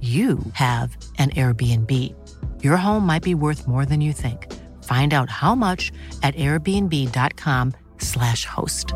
you 0.00 0.38
have 0.52 0.96
an 1.18 1.30
Airbnb. 1.30 1.90
Your 2.62 2.76
home 2.76 3.04
might 3.04 3.24
be 3.24 3.34
worth 3.34 3.66
more 3.66 3.84
than 3.84 4.00
you 4.00 4.12
think. 4.12 4.46
Find 4.84 5.12
out 5.12 5.28
how 5.28 5.56
much 5.56 5.90
at 6.22 6.36
airbnb.com/slash 6.36 8.46
host. 8.46 8.94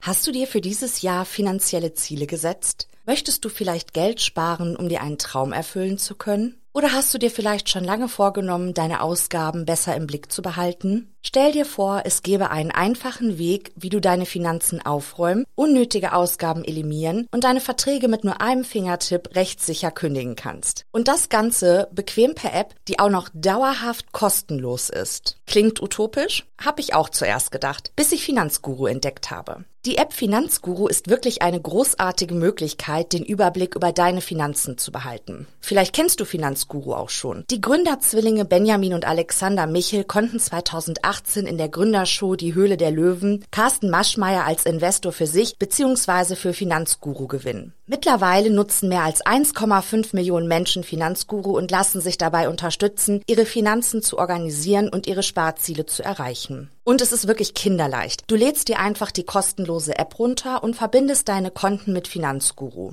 Hast 0.00 0.26
du 0.26 0.32
dir 0.32 0.46
für 0.46 0.60
dieses 0.60 1.02
Jahr 1.02 1.24
finanzielle 1.24 1.92
Ziele 1.92 2.26
gesetzt? 2.26 2.88
Möchtest 3.04 3.44
du 3.44 3.48
vielleicht 3.48 3.94
Geld 3.94 4.20
sparen, 4.20 4.76
um 4.76 4.88
dir 4.88 5.02
einen 5.02 5.18
Traum 5.18 5.52
erfüllen 5.52 5.98
zu 5.98 6.14
können? 6.14 6.57
Oder 6.74 6.92
hast 6.92 7.12
du 7.12 7.18
dir 7.18 7.30
vielleicht 7.30 7.70
schon 7.70 7.82
lange 7.82 8.08
vorgenommen, 8.08 8.74
deine 8.74 9.00
Ausgaben 9.00 9.64
besser 9.64 9.96
im 9.96 10.06
Blick 10.06 10.30
zu 10.30 10.42
behalten? 10.42 11.12
Stell 11.22 11.52
dir 11.52 11.64
vor, 11.64 12.02
es 12.04 12.22
gäbe 12.22 12.50
einen 12.50 12.70
einfachen 12.70 13.38
Weg, 13.38 13.72
wie 13.74 13.88
du 13.88 14.00
deine 14.00 14.26
Finanzen 14.26 14.84
aufräumen, 14.84 15.44
unnötige 15.54 16.12
Ausgaben 16.12 16.64
eliminieren 16.64 17.26
und 17.32 17.44
deine 17.44 17.60
Verträge 17.60 18.08
mit 18.08 18.22
nur 18.22 18.40
einem 18.40 18.64
Fingertipp 18.64 19.34
rechtssicher 19.34 19.90
kündigen 19.90 20.36
kannst. 20.36 20.84
Und 20.92 21.08
das 21.08 21.28
Ganze 21.28 21.88
bequem 21.92 22.34
per 22.34 22.54
App, 22.54 22.74
die 22.86 22.98
auch 22.98 23.10
noch 23.10 23.28
dauerhaft 23.32 24.12
kostenlos 24.12 24.90
ist. 24.90 25.37
Klingt 25.48 25.80
utopisch? 25.80 26.44
Hab 26.62 26.78
ich 26.78 26.92
auch 26.92 27.08
zuerst 27.08 27.50
gedacht, 27.50 27.92
bis 27.96 28.12
ich 28.12 28.22
Finanzguru 28.22 28.86
entdeckt 28.86 29.30
habe. 29.30 29.64
Die 29.86 29.96
App 29.96 30.12
Finanzguru 30.12 30.88
ist 30.88 31.08
wirklich 31.08 31.40
eine 31.40 31.58
großartige 31.58 32.34
Möglichkeit, 32.34 33.14
den 33.14 33.24
Überblick 33.24 33.74
über 33.74 33.90
deine 33.92 34.20
Finanzen 34.20 34.76
zu 34.76 34.92
behalten. 34.92 35.46
Vielleicht 35.60 35.94
kennst 35.94 36.20
du 36.20 36.26
Finanzguru 36.26 36.92
auch 36.92 37.08
schon. 37.08 37.44
Die 37.50 37.62
Gründerzwillinge 37.62 38.44
Benjamin 38.44 38.92
und 38.92 39.06
Alexander 39.06 39.66
Michel 39.66 40.04
konnten 40.04 40.38
2018 40.38 41.46
in 41.46 41.56
der 41.56 41.70
Gründershow 41.70 42.36
Die 42.36 42.52
Höhle 42.52 42.76
der 42.76 42.90
Löwen 42.90 43.42
Carsten 43.50 43.88
Maschmeyer 43.88 44.44
als 44.44 44.66
Investor 44.66 45.12
für 45.12 45.26
sich 45.26 45.58
bzw. 45.58 46.36
für 46.36 46.52
Finanzguru 46.52 47.26
gewinnen. 47.26 47.72
Mittlerweile 47.90 48.50
nutzen 48.50 48.90
mehr 48.90 49.04
als 49.04 49.24
1,5 49.24 50.14
Millionen 50.14 50.46
Menschen 50.46 50.84
Finanzguru 50.84 51.56
und 51.56 51.70
lassen 51.70 52.02
sich 52.02 52.18
dabei 52.18 52.50
unterstützen, 52.50 53.22
ihre 53.26 53.46
Finanzen 53.46 54.02
zu 54.02 54.18
organisieren 54.18 54.90
und 54.90 55.06
ihre 55.06 55.22
Sparziele 55.22 55.86
zu 55.86 56.04
erreichen. 56.04 56.70
Und 56.84 57.00
es 57.00 57.12
ist 57.12 57.28
wirklich 57.28 57.54
kinderleicht. 57.54 58.24
Du 58.26 58.36
lädst 58.36 58.68
dir 58.68 58.78
einfach 58.78 59.10
die 59.10 59.24
kostenlose 59.24 59.98
App 59.98 60.18
runter 60.18 60.62
und 60.62 60.76
verbindest 60.76 61.30
deine 61.30 61.50
Konten 61.50 61.94
mit 61.94 62.08
Finanzguru. 62.08 62.92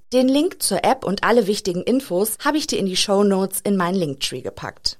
Den 0.13 0.27
Link 0.27 0.61
zur 0.61 0.83
App 0.83 1.05
und 1.05 1.23
alle 1.23 1.47
wichtigen 1.47 1.83
Infos 1.83 2.37
habe 2.43 2.57
ich 2.57 2.67
dir 2.67 2.77
in 2.79 2.85
die 2.85 2.97
Show 2.97 3.23
Notes 3.23 3.61
in 3.61 3.77
meinen 3.77 3.95
Linktree 3.95 4.41
gepackt. 4.41 4.99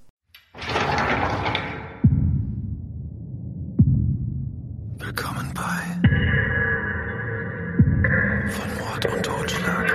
Willkommen 4.95 5.53
bei 5.53 5.81
Von 8.51 8.73
Mord 8.79 9.05
und 9.13 9.25
Totschlag. 9.25 9.91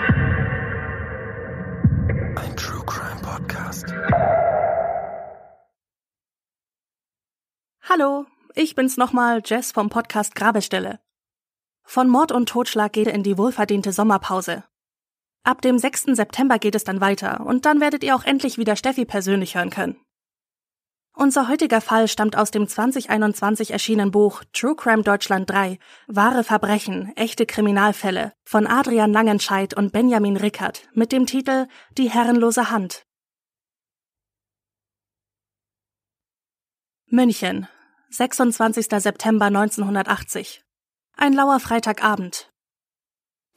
Ein 2.37 2.55
True 2.59 2.85
Crime 2.85 3.23
Podcast. 3.23 3.87
Hallo, 7.89 8.27
ich 8.55 8.75
bin's 8.75 8.99
nochmal, 8.99 9.41
Jess 9.43 9.73
vom 9.73 9.89
Podcast 9.89 10.35
Grabestelle. 10.35 11.01
Von 11.85 12.11
Mord 12.11 12.33
und 12.33 12.51
Totschlag 12.51 12.93
geht 12.93 13.07
in 13.07 13.23
die 13.23 13.39
wohlverdiente 13.39 13.95
Sommerpause. 13.95 14.65
Ab 15.47 15.63
dem 15.63 15.79
6. 15.79 16.07
September 16.17 16.59
geht 16.59 16.75
es 16.75 16.83
dann 16.83 17.01
weiter 17.01 17.47
und 17.47 17.67
dann 17.67 17.81
werdet 17.81 18.03
ihr 18.03 18.17
auch 18.17 18.25
endlich 18.25 18.59
wieder 18.59 18.75
Steffi 18.75 19.05
persönlich 19.05 19.55
hören 19.55 19.71
können. 19.71 19.97
Unser 21.15 21.47
heutiger 21.49 21.81
Fall 21.81 22.09
stammt 22.09 22.37
aus 22.37 22.51
dem 22.51 22.67
2021 22.67 23.71
erschienenen 23.71 24.11
Buch 24.11 24.43
True 24.53 24.75
Crime 24.75 25.05
Deutschland 25.05 25.49
3 25.49 25.79
Wahre 26.09 26.43
Verbrechen, 26.43 27.17
echte 27.17 27.47
Kriminalfälle 27.47 28.33
von 28.45 28.67
Adrian 28.67 29.13
Langenscheidt 29.13 29.73
und 29.73 29.93
Benjamin 29.93 30.37
Rickert 30.37 30.83
mit 30.95 31.13
dem 31.13 31.27
Titel 31.27 31.69
Die 31.97 32.11
herrenlose 32.11 32.73
Hand. 32.73 33.05
München, 37.07 37.69
26. 38.11 38.89
September 39.01 39.45
1980. 39.45 40.65
Ein 41.17 41.35
lauer 41.35 41.61
Freitagabend. 41.61 42.51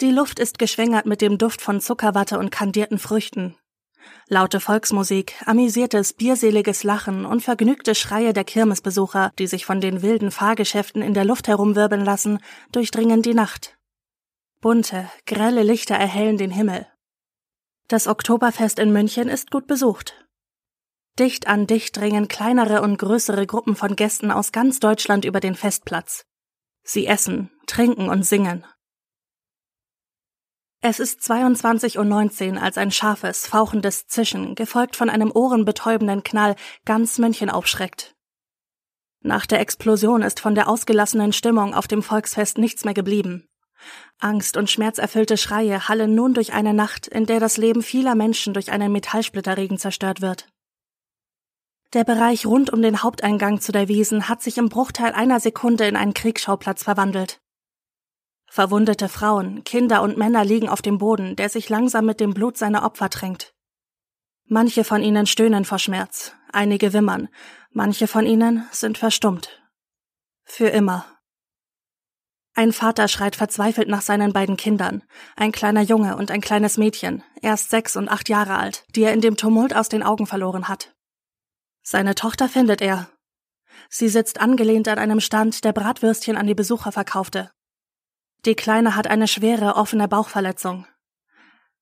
Die 0.02 0.12
Luft 0.12 0.40
ist 0.40 0.60
geschwängert 0.60 1.06
mit 1.06 1.20
dem 1.20 1.38
Duft 1.38 1.62
von 1.62 1.82
Zuckerwatte 1.82 2.40
und 2.40 2.52
kandierten 2.52 3.00
Früchten. 3.00 3.58
Laute 4.28 4.62
Volksmusik, 4.62 5.36
amüsiertes, 5.46 6.14
bierseliges 6.14 6.84
Lachen 6.84 7.26
und 7.26 7.42
vergnügte 7.42 7.96
Schreie 7.96 8.32
der 8.32 8.46
Kirmesbesucher, 8.46 9.34
die 9.38 9.48
sich 9.48 9.66
von 9.66 9.82
den 9.82 10.02
wilden 10.02 10.32
Fahrgeschäften 10.32 11.02
in 11.02 11.14
der 11.14 11.26
Luft 11.26 11.50
herumwirbeln 11.50 12.06
lassen, 12.06 12.40
durchdringen 12.72 13.22
die 13.22 13.34
Nacht. 13.34 13.78
Bunte, 14.62 15.10
grelle 15.26 15.64
Lichter 15.64 15.96
erhellen 15.96 16.38
den 16.38 16.52
Himmel. 16.52 16.88
Das 17.90 18.08
Oktoberfest 18.08 18.80
in 18.80 18.94
München 18.94 19.28
ist 19.28 19.52
gut 19.52 19.68
besucht. 19.68 20.26
Dicht 21.18 21.48
an 21.48 21.68
dicht 21.68 21.98
dringen 21.98 22.30
kleinere 22.30 22.82
und 22.82 22.98
größere 22.98 23.46
Gruppen 23.46 23.76
von 23.76 23.98
Gästen 23.98 24.32
aus 24.32 24.54
ganz 24.54 24.80
Deutschland 24.80 25.26
über 25.26 25.42
den 25.42 25.56
Festplatz. 25.56 26.26
Sie 26.84 27.06
essen, 27.06 27.52
trinken 27.68 28.08
und 28.08 28.24
singen. 28.24 28.64
Es 30.82 31.02
ist 31.02 31.20
22.19 31.30 32.54
Uhr, 32.54 32.62
als 32.62 32.78
ein 32.78 32.90
scharfes, 32.90 33.46
fauchendes 33.48 34.08
Zischen, 34.08 34.56
gefolgt 34.56 34.96
von 34.96 35.10
einem 35.10 35.30
ohrenbetäubenden 35.30 36.24
Knall, 36.24 36.56
ganz 36.86 37.18
München 37.18 37.50
aufschreckt. 37.50 38.16
Nach 39.22 39.46
der 39.46 39.60
Explosion 39.60 40.22
ist 40.22 40.40
von 40.40 40.56
der 40.56 40.70
ausgelassenen 40.70 41.34
Stimmung 41.34 41.74
auf 41.74 41.88
dem 41.88 42.02
Volksfest 42.02 42.58
nichts 42.58 42.86
mehr 42.86 42.94
geblieben. 42.94 43.46
Angst 44.20 44.56
und 44.56 44.70
schmerzerfüllte 44.70 45.36
Schreie 45.36 45.90
hallen 45.90 46.16
nun 46.16 46.34
durch 46.34 46.54
eine 46.54 46.74
Nacht, 46.74 47.08
in 47.08 47.26
der 47.26 47.42
das 47.42 47.58
Leben 47.58 47.84
vieler 47.84 48.16
Menschen 48.16 48.54
durch 48.54 48.72
einen 48.72 48.94
Metallsplitterregen 48.94 49.78
zerstört 49.78 50.22
wird. 50.22 50.48
Der 51.92 52.06
Bereich 52.06 52.46
rund 52.46 52.72
um 52.72 52.82
den 52.82 53.04
Haupteingang 53.04 53.60
zu 53.60 53.74
der 53.74 53.90
Wiesen 53.90 54.30
hat 54.30 54.42
sich 54.42 54.58
im 54.58 54.70
Bruchteil 54.70 55.12
einer 55.12 55.42
Sekunde 55.42 55.88
in 55.88 55.98
einen 55.98 56.14
Kriegsschauplatz 56.14 56.84
verwandelt. 56.84 57.42
Verwundete 58.50 59.10
Frauen, 59.10 59.64
Kinder 59.64 60.02
und 60.02 60.18
Männer 60.18 60.44
liegen 60.44 60.70
auf 60.70 60.82
dem 60.82 60.98
Boden, 60.98 61.36
der 61.36 61.50
sich 61.50 61.70
langsam 61.70 62.06
mit 62.06 62.20
dem 62.20 62.34
Blut 62.34 62.58
seiner 62.58 62.84
Opfer 62.84 63.10
tränkt. 63.10 63.54
Manche 64.46 64.84
von 64.84 65.04
ihnen 65.04 65.28
stöhnen 65.28 65.66
vor 65.66 65.78
Schmerz, 65.78 66.34
einige 66.52 66.92
wimmern, 66.92 67.30
manche 67.72 68.08
von 68.08 68.26
ihnen 68.26 68.68
sind 68.72 68.98
verstummt. 68.98 69.62
Für 70.44 70.70
immer. 70.70 71.06
Ein 72.56 72.74
Vater 72.74 73.08
schreit 73.08 73.36
verzweifelt 73.36 73.88
nach 73.88 74.02
seinen 74.02 74.34
beiden 74.34 74.58
Kindern, 74.58 75.04
ein 75.36 75.52
kleiner 75.52 75.82
Junge 75.82 76.18
und 76.18 76.32
ein 76.32 76.42
kleines 76.42 76.78
Mädchen, 76.78 77.24
erst 77.44 77.70
sechs 77.70 77.96
und 77.96 78.10
acht 78.10 78.28
Jahre 78.28 78.58
alt, 78.58 78.84
die 78.96 79.04
er 79.04 79.14
in 79.14 79.22
dem 79.22 79.38
Tumult 79.38 79.76
aus 79.76 79.90
den 79.90 80.02
Augen 80.02 80.26
verloren 80.26 80.68
hat. 80.68 80.96
Seine 81.84 82.16
Tochter 82.16 82.50
findet 82.50 82.82
er. 82.82 83.10
Sie 83.90 84.10
sitzt 84.10 84.42
angelehnt 84.42 84.88
an 84.88 84.98
einem 84.98 85.20
Stand, 85.20 85.64
der 85.64 85.72
Bratwürstchen 85.72 86.36
an 86.36 86.48
die 86.48 86.56
Besucher 86.56 86.92
verkaufte. 86.92 87.52
Die 88.46 88.56
Kleine 88.56 88.96
hat 88.96 89.08
eine 89.08 89.28
schwere, 89.28 89.76
offene 89.76 90.08
Bauchverletzung. 90.08 90.88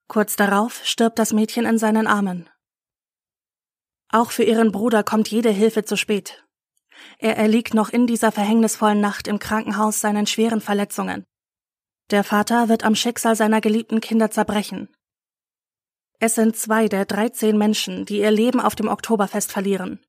Kurz 0.07 0.35
darauf 0.35 0.83
stirbt 0.85 1.19
das 1.19 1.33
Mädchen 1.33 1.65
in 1.65 1.77
seinen 1.77 2.07
Armen. 2.07 2.49
Auch 4.09 4.31
für 4.31 4.43
ihren 4.43 4.71
Bruder 4.71 5.03
kommt 5.03 5.29
jede 5.29 5.49
Hilfe 5.49 5.83
zu 5.83 5.97
spät. 5.97 6.45
Er 7.19 7.37
erliegt 7.37 7.73
noch 7.73 7.89
in 7.89 8.07
dieser 8.07 8.31
verhängnisvollen 8.31 8.99
Nacht 8.99 9.27
im 9.27 9.37
Krankenhaus 9.37 10.01
seinen 10.01 10.25
schweren 10.25 10.61
Verletzungen. 10.61 11.25
Der 12.09 12.23
Vater 12.23 12.69
wird 12.69 12.83
am 12.83 12.95
Schicksal 12.95 13.35
seiner 13.35 13.61
geliebten 13.61 14.01
Kinder 14.01 14.31
zerbrechen. 14.31 14.89
Es 16.19 16.35
sind 16.35 16.55
zwei 16.55 16.87
der 16.87 17.05
13 17.05 17.57
Menschen, 17.57 18.05
die 18.05 18.19
ihr 18.19 18.31
Leben 18.31 18.59
auf 18.59 18.75
dem 18.75 18.87
Oktoberfest 18.87 19.51
verlieren. 19.51 19.99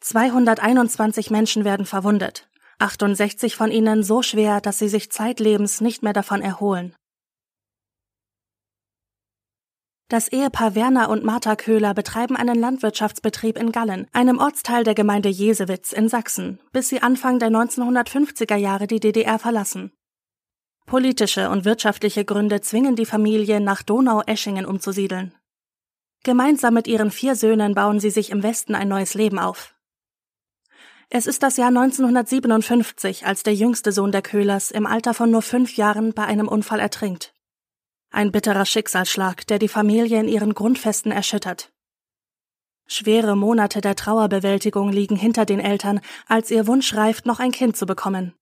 221 0.00 1.30
Menschen 1.30 1.64
werden 1.64 1.86
verwundet, 1.86 2.47
68 2.78 3.56
von 3.56 3.70
ihnen 3.70 4.02
so 4.02 4.22
schwer, 4.22 4.60
dass 4.60 4.78
sie 4.78 4.88
sich 4.88 5.10
zeitlebens 5.10 5.80
nicht 5.80 6.02
mehr 6.02 6.12
davon 6.12 6.42
erholen. 6.42 6.94
Das 10.10 10.28
Ehepaar 10.28 10.74
Werner 10.74 11.10
und 11.10 11.22
Martha 11.22 11.54
Köhler 11.54 11.92
betreiben 11.92 12.34
einen 12.34 12.58
Landwirtschaftsbetrieb 12.58 13.58
in 13.58 13.72
Gallen, 13.72 14.06
einem 14.12 14.38
Ortsteil 14.38 14.82
der 14.82 14.94
Gemeinde 14.94 15.28
Jesewitz 15.28 15.92
in 15.92 16.08
Sachsen, 16.08 16.60
bis 16.72 16.88
sie 16.88 17.02
Anfang 17.02 17.38
der 17.38 17.50
1950er 17.50 18.56
Jahre 18.56 18.86
die 18.86 19.00
DDR 19.00 19.38
verlassen. 19.38 19.92
Politische 20.86 21.50
und 21.50 21.66
wirtschaftliche 21.66 22.24
Gründe 22.24 22.62
zwingen 22.62 22.96
die 22.96 23.04
Familie, 23.04 23.60
nach 23.60 23.82
Donau-Eschingen 23.82 24.64
umzusiedeln. 24.64 25.34
Gemeinsam 26.24 26.72
mit 26.72 26.88
ihren 26.88 27.10
vier 27.10 27.36
Söhnen 27.36 27.74
bauen 27.74 28.00
sie 28.00 28.10
sich 28.10 28.30
im 28.30 28.42
Westen 28.42 28.74
ein 28.74 28.88
neues 28.88 29.12
Leben 29.12 29.38
auf. 29.38 29.74
Es 31.10 31.26
ist 31.26 31.42
das 31.42 31.56
Jahr 31.56 31.68
1957, 31.68 33.24
als 33.24 33.42
der 33.42 33.54
jüngste 33.54 33.92
Sohn 33.92 34.12
der 34.12 34.20
Köhlers 34.20 34.70
im 34.70 34.84
Alter 34.84 35.14
von 35.14 35.30
nur 35.30 35.40
fünf 35.40 35.76
Jahren 35.76 36.12
bei 36.12 36.24
einem 36.24 36.48
Unfall 36.48 36.80
ertrinkt. 36.80 37.32
Ein 38.10 38.30
bitterer 38.30 38.66
Schicksalsschlag, 38.66 39.46
der 39.46 39.58
die 39.58 39.68
Familie 39.68 40.20
in 40.20 40.28
ihren 40.28 40.52
Grundfesten 40.52 41.10
erschüttert. 41.10 41.72
Schwere 42.86 43.36
Monate 43.36 43.80
der 43.80 43.96
Trauerbewältigung 43.96 44.90
liegen 44.90 45.16
hinter 45.16 45.46
den 45.46 45.60
Eltern, 45.60 46.00
als 46.26 46.50
ihr 46.50 46.66
Wunsch 46.66 46.94
reift, 46.94 47.24
noch 47.24 47.40
ein 47.40 47.52
Kind 47.52 47.76
zu 47.76 47.86
bekommen. 47.86 48.34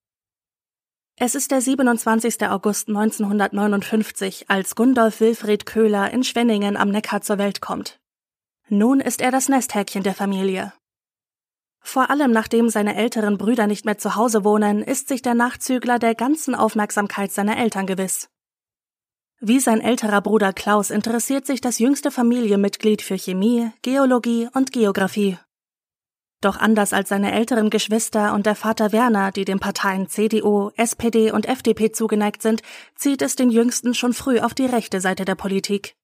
Es 1.16 1.36
ist 1.36 1.52
der 1.52 1.60
27. 1.60 2.48
August 2.48 2.88
1959, 2.88 4.50
als 4.50 4.74
Gundolf 4.74 5.20
Wilfried 5.20 5.66
Köhler 5.66 6.10
in 6.10 6.24
Schwenningen 6.24 6.76
am 6.76 6.90
Neckar 6.90 7.22
zur 7.22 7.38
Welt 7.38 7.60
kommt. 7.60 8.00
Nun 8.68 9.00
ist 9.00 9.20
er 9.20 9.30
das 9.30 9.48
Nesthäkchen 9.48 10.02
der 10.02 10.14
Familie. 10.14 10.72
Vor 11.86 12.10
allem 12.10 12.32
nachdem 12.32 12.68
seine 12.68 12.96
älteren 12.96 13.38
Brüder 13.38 13.68
nicht 13.68 13.84
mehr 13.84 13.96
zu 13.96 14.16
Hause 14.16 14.42
wohnen, 14.42 14.82
ist 14.82 15.06
sich 15.06 15.22
der 15.22 15.34
Nachzügler 15.34 16.00
der 16.00 16.16
ganzen 16.16 16.56
Aufmerksamkeit 16.56 17.30
seiner 17.30 17.56
Eltern 17.58 17.86
gewiss. 17.86 18.28
Wie 19.38 19.60
sein 19.60 19.80
älterer 19.80 20.20
Bruder 20.20 20.52
Klaus 20.52 20.90
interessiert 20.90 21.46
sich 21.46 21.60
das 21.60 21.78
jüngste 21.78 22.10
Familienmitglied 22.10 23.02
für 23.02 23.16
Chemie, 23.16 23.70
Geologie 23.82 24.48
und 24.52 24.72
Geographie. 24.72 25.38
Doch 26.40 26.56
anders 26.58 26.92
als 26.92 27.08
seine 27.08 27.30
älteren 27.30 27.70
Geschwister 27.70 28.34
und 28.34 28.46
der 28.46 28.56
Vater 28.56 28.90
Werner, 28.90 29.30
die 29.30 29.44
den 29.44 29.60
Parteien 29.60 30.08
CDU, 30.08 30.72
SPD 30.76 31.30
und 31.30 31.46
FDP 31.46 31.92
zugeneigt 31.92 32.42
sind, 32.42 32.62
zieht 32.96 33.22
es 33.22 33.36
den 33.36 33.48
Jüngsten 33.48 33.94
schon 33.94 34.12
früh 34.12 34.40
auf 34.40 34.54
die 34.54 34.66
rechte 34.66 35.00
Seite 35.00 35.24
der 35.24 35.36
Politik. 35.36 35.94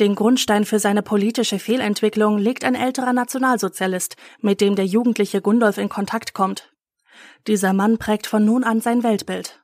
Den 0.00 0.14
Grundstein 0.14 0.64
für 0.64 0.78
seine 0.78 1.02
politische 1.02 1.58
Fehlentwicklung 1.58 2.38
legt 2.38 2.64
ein 2.64 2.74
älterer 2.74 3.12
Nationalsozialist, 3.12 4.16
mit 4.40 4.60
dem 4.60 4.74
der 4.74 4.86
jugendliche 4.86 5.42
Gundolf 5.42 5.76
in 5.76 5.88
Kontakt 5.88 6.32
kommt. 6.32 6.72
Dieser 7.46 7.72
Mann 7.72 7.98
prägt 7.98 8.26
von 8.26 8.44
nun 8.44 8.64
an 8.64 8.80
sein 8.80 9.02
Weltbild. 9.02 9.62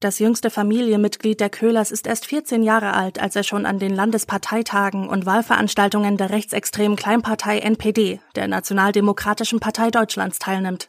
Das 0.00 0.18
jüngste 0.18 0.50
Familienmitglied 0.50 1.38
der 1.38 1.50
Köhlers 1.50 1.92
ist 1.92 2.08
erst 2.08 2.26
14 2.26 2.64
Jahre 2.64 2.94
alt, 2.94 3.20
als 3.20 3.36
er 3.36 3.44
schon 3.44 3.66
an 3.66 3.78
den 3.78 3.94
Landesparteitagen 3.94 5.08
und 5.08 5.26
Wahlveranstaltungen 5.26 6.16
der 6.16 6.30
rechtsextremen 6.30 6.96
Kleinpartei 6.96 7.60
NPD, 7.60 8.20
der 8.34 8.48
Nationaldemokratischen 8.48 9.60
Partei 9.60 9.92
Deutschlands, 9.92 10.40
teilnimmt. 10.40 10.88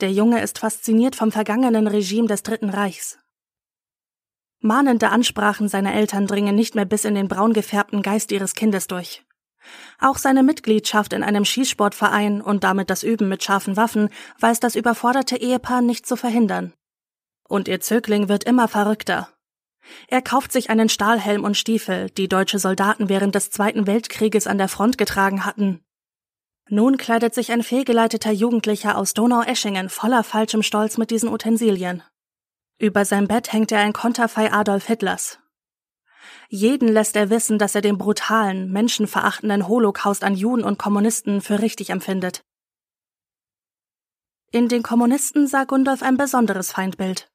Der 0.00 0.12
Junge 0.12 0.40
ist 0.40 0.60
fasziniert 0.60 1.14
vom 1.14 1.30
vergangenen 1.30 1.88
Regime 1.88 2.28
des 2.28 2.42
Dritten 2.42 2.70
Reichs. 2.70 3.18
Mahnende 4.60 5.10
Ansprachen 5.10 5.68
seiner 5.68 5.94
Eltern 5.94 6.26
dringen 6.26 6.54
nicht 6.54 6.74
mehr 6.74 6.84
bis 6.84 7.04
in 7.04 7.14
den 7.14 7.28
braun 7.28 7.52
gefärbten 7.52 8.02
Geist 8.02 8.32
ihres 8.32 8.54
Kindes 8.54 8.88
durch. 8.88 9.24
Auch 10.00 10.18
seine 10.18 10.42
Mitgliedschaft 10.42 11.12
in 11.12 11.22
einem 11.22 11.44
Schießsportverein 11.44 12.40
und 12.40 12.64
damit 12.64 12.90
das 12.90 13.02
Üben 13.02 13.28
mit 13.28 13.44
scharfen 13.44 13.76
Waffen 13.76 14.08
weiß 14.40 14.60
das 14.60 14.74
überforderte 14.74 15.36
Ehepaar 15.36 15.82
nicht 15.82 16.06
zu 16.06 16.16
verhindern. 16.16 16.72
Und 17.48 17.68
ihr 17.68 17.80
Zögling 17.80 18.28
wird 18.28 18.44
immer 18.44 18.68
verrückter. 18.68 19.28
Er 20.08 20.22
kauft 20.22 20.52
sich 20.52 20.70
einen 20.70 20.88
Stahlhelm 20.88 21.44
und 21.44 21.56
Stiefel, 21.56 22.10
die 22.10 22.28
deutsche 22.28 22.58
Soldaten 22.58 23.08
während 23.08 23.34
des 23.34 23.50
Zweiten 23.50 23.86
Weltkrieges 23.86 24.46
an 24.46 24.58
der 24.58 24.68
Front 24.68 24.98
getragen 24.98 25.44
hatten. 25.44 25.80
Nun 26.68 26.98
kleidet 26.98 27.34
sich 27.34 27.50
ein 27.50 27.62
fehlgeleiteter 27.62 28.30
Jugendlicher 28.30 28.98
aus 28.98 29.14
Donau-Eschingen 29.14 29.88
voller 29.88 30.22
falschem 30.22 30.62
Stolz 30.62 30.98
mit 30.98 31.10
diesen 31.10 31.30
Utensilien. 31.30 32.02
Über 32.80 33.04
sein 33.04 33.26
Bett 33.26 33.52
hängt 33.52 33.72
er 33.72 33.80
ein 33.80 33.92
Konterfei 33.92 34.52
Adolf 34.52 34.86
Hitlers. 34.86 35.40
Jeden 36.48 36.88
lässt 36.88 37.16
er 37.16 37.28
wissen, 37.28 37.58
dass 37.58 37.74
er 37.74 37.80
den 37.80 37.98
brutalen, 37.98 38.70
menschenverachtenden 38.70 39.66
Holocaust 39.66 40.22
an 40.22 40.34
Juden 40.34 40.62
und 40.62 40.78
Kommunisten 40.78 41.40
für 41.40 41.60
richtig 41.60 41.90
empfindet. 41.90 42.42
In 44.52 44.68
den 44.68 44.84
Kommunisten 44.84 45.48
sah 45.48 45.64
Gundolf 45.64 46.02
ein 46.02 46.16
besonderes 46.16 46.70
Feindbild. 46.70 47.28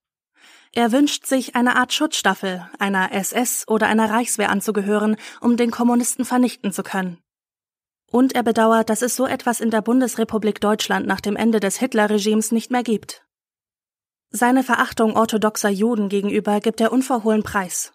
Er 0.72 0.92
wünscht 0.94 1.26
sich 1.26 1.56
eine 1.56 1.76
Art 1.76 1.94
Schutzstaffel, 1.94 2.68
einer 2.80 3.12
SS 3.12 3.68
oder 3.68 3.88
einer 3.88 4.10
Reichswehr 4.10 4.50
anzugehören, 4.50 5.18
um 5.42 5.58
den 5.58 5.72
Kommunisten 5.72 6.24
vernichten 6.26 6.72
zu 6.72 6.84
können. 6.84 7.22
Und 8.10 8.34
er 8.34 8.44
bedauert, 8.44 8.90
dass 8.90 9.02
es 9.02 9.16
so 9.16 9.28
etwas 9.28 9.60
in 9.60 9.72
der 9.72 9.82
Bundesrepublik 9.82 10.62
Deutschland 10.62 11.06
nach 11.06 11.20
dem 11.20 11.36
Ende 11.36 11.60
des 11.60 11.78
Hitlerregimes 11.78 12.52
nicht 12.52 12.72
mehr 12.72 12.84
gibt. 12.84 13.23
Seine 14.36 14.64
Verachtung 14.64 15.16
orthodoxer 15.16 15.70
Juden 15.70 16.10
gegenüber 16.10 16.60
gibt 16.60 16.82
er 16.82 16.92
unverhohlen 16.92 17.44
preis. 17.44 17.94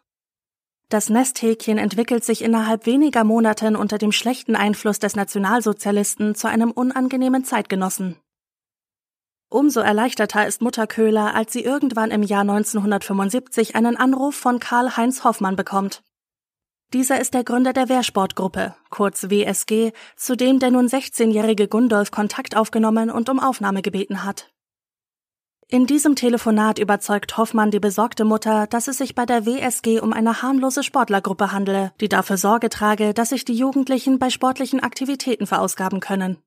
Das 0.89 1.11
Nesthäkchen 1.11 1.79
entwickelt 1.79 2.25
sich 2.25 2.43
innerhalb 2.43 2.87
weniger 2.87 3.25
Monaten 3.25 3.75
unter 3.75 3.99
dem 3.99 4.13
schlechten 4.13 4.55
Einfluss 4.55 5.01
des 5.01 5.17
Nationalsozialisten 5.17 6.37
zu 6.37 6.49
einem 6.49 6.71
unangenehmen 6.71 7.45
Zeitgenossen. 7.45 8.17
Umso 9.51 9.81
erleichterter 9.81 10.47
ist 10.47 10.63
Mutter 10.63 10.87
Köhler, 10.87 11.35
als 11.35 11.53
sie 11.53 11.65
irgendwann 11.65 12.13
im 12.13 12.23
Jahr 12.23 12.43
1975 12.43 13.75
einen 13.75 13.97
Anruf 13.97 14.37
von 14.37 14.61
Karl-Heinz 14.61 15.25
Hoffmann 15.25 15.57
bekommt. 15.57 16.05
Dieser 16.93 17.21
ist 17.21 17.35
der 17.35 17.43
Gründer 17.43 17.73
der 17.73 17.89
Wehrsportgruppe, 17.89 18.77
kurz 18.91 19.25
WSG, 19.29 19.91
zu 20.15 20.37
dem 20.37 20.61
der 20.61 20.71
nun 20.71 20.87
16-jährige 20.87 21.67
Gundolf 21.67 22.13
Kontakt 22.13 22.57
aufgenommen 22.57 23.11
und 23.11 23.29
um 23.29 23.41
Aufnahme 23.41 23.83
gebeten 23.83 24.23
hat. 24.23 24.53
In 25.71 25.87
diesem 25.87 26.17
Telefonat 26.17 26.79
überzeugt 26.79 27.37
Hoffmann 27.37 27.71
die 27.71 27.79
besorgte 27.79 28.25
Mutter, 28.25 28.67
dass 28.67 28.89
es 28.89 28.97
sich 28.97 29.15
bei 29.15 29.27
der 29.27 29.45
WSG 29.45 30.01
um 30.01 30.15
eine 30.15 30.41
harmlose 30.41 30.83
Sportlergruppe 30.83 31.53
handle, 31.53 31.93
die 32.01 32.09
dafür 32.09 32.39
Sorge 32.39 32.71
trage, 32.71 33.13
dass 33.13 33.29
sich 33.29 33.45
die 33.45 33.53
Jugendlichen 33.53 34.19
bei 34.19 34.31
sportlichen 34.31 34.81
Aktivitäten 34.81 35.47
verausgaben 35.47 36.01
können. 36.01 36.39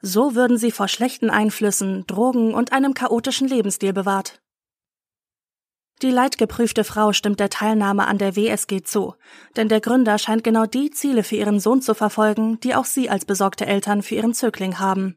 So 0.00 0.34
würden 0.34 0.58
sie 0.58 0.72
vor 0.72 0.88
schlechten 0.88 1.30
Einflüssen, 1.30 2.04
Drogen 2.08 2.52
und 2.52 2.72
einem 2.72 2.94
chaotischen 2.94 3.46
Lebensstil 3.46 3.92
bewahrt. 3.92 4.42
Die 6.02 6.10
leidgeprüfte 6.10 6.82
Frau 6.82 7.12
stimmt 7.12 7.38
der 7.38 7.48
Teilnahme 7.48 8.08
an 8.08 8.18
der 8.18 8.34
WSG 8.34 8.82
zu, 8.82 9.14
denn 9.54 9.68
der 9.68 9.80
Gründer 9.80 10.18
scheint 10.18 10.42
genau 10.42 10.66
die 10.66 10.90
Ziele 10.90 11.22
für 11.22 11.36
ihren 11.36 11.60
Sohn 11.60 11.80
zu 11.80 11.94
verfolgen, 11.94 12.58
die 12.58 12.74
auch 12.74 12.86
sie 12.86 13.08
als 13.08 13.24
besorgte 13.24 13.66
Eltern 13.66 14.02
für 14.02 14.16
ihren 14.16 14.34
Zögling 14.34 14.80
haben. 14.80 15.16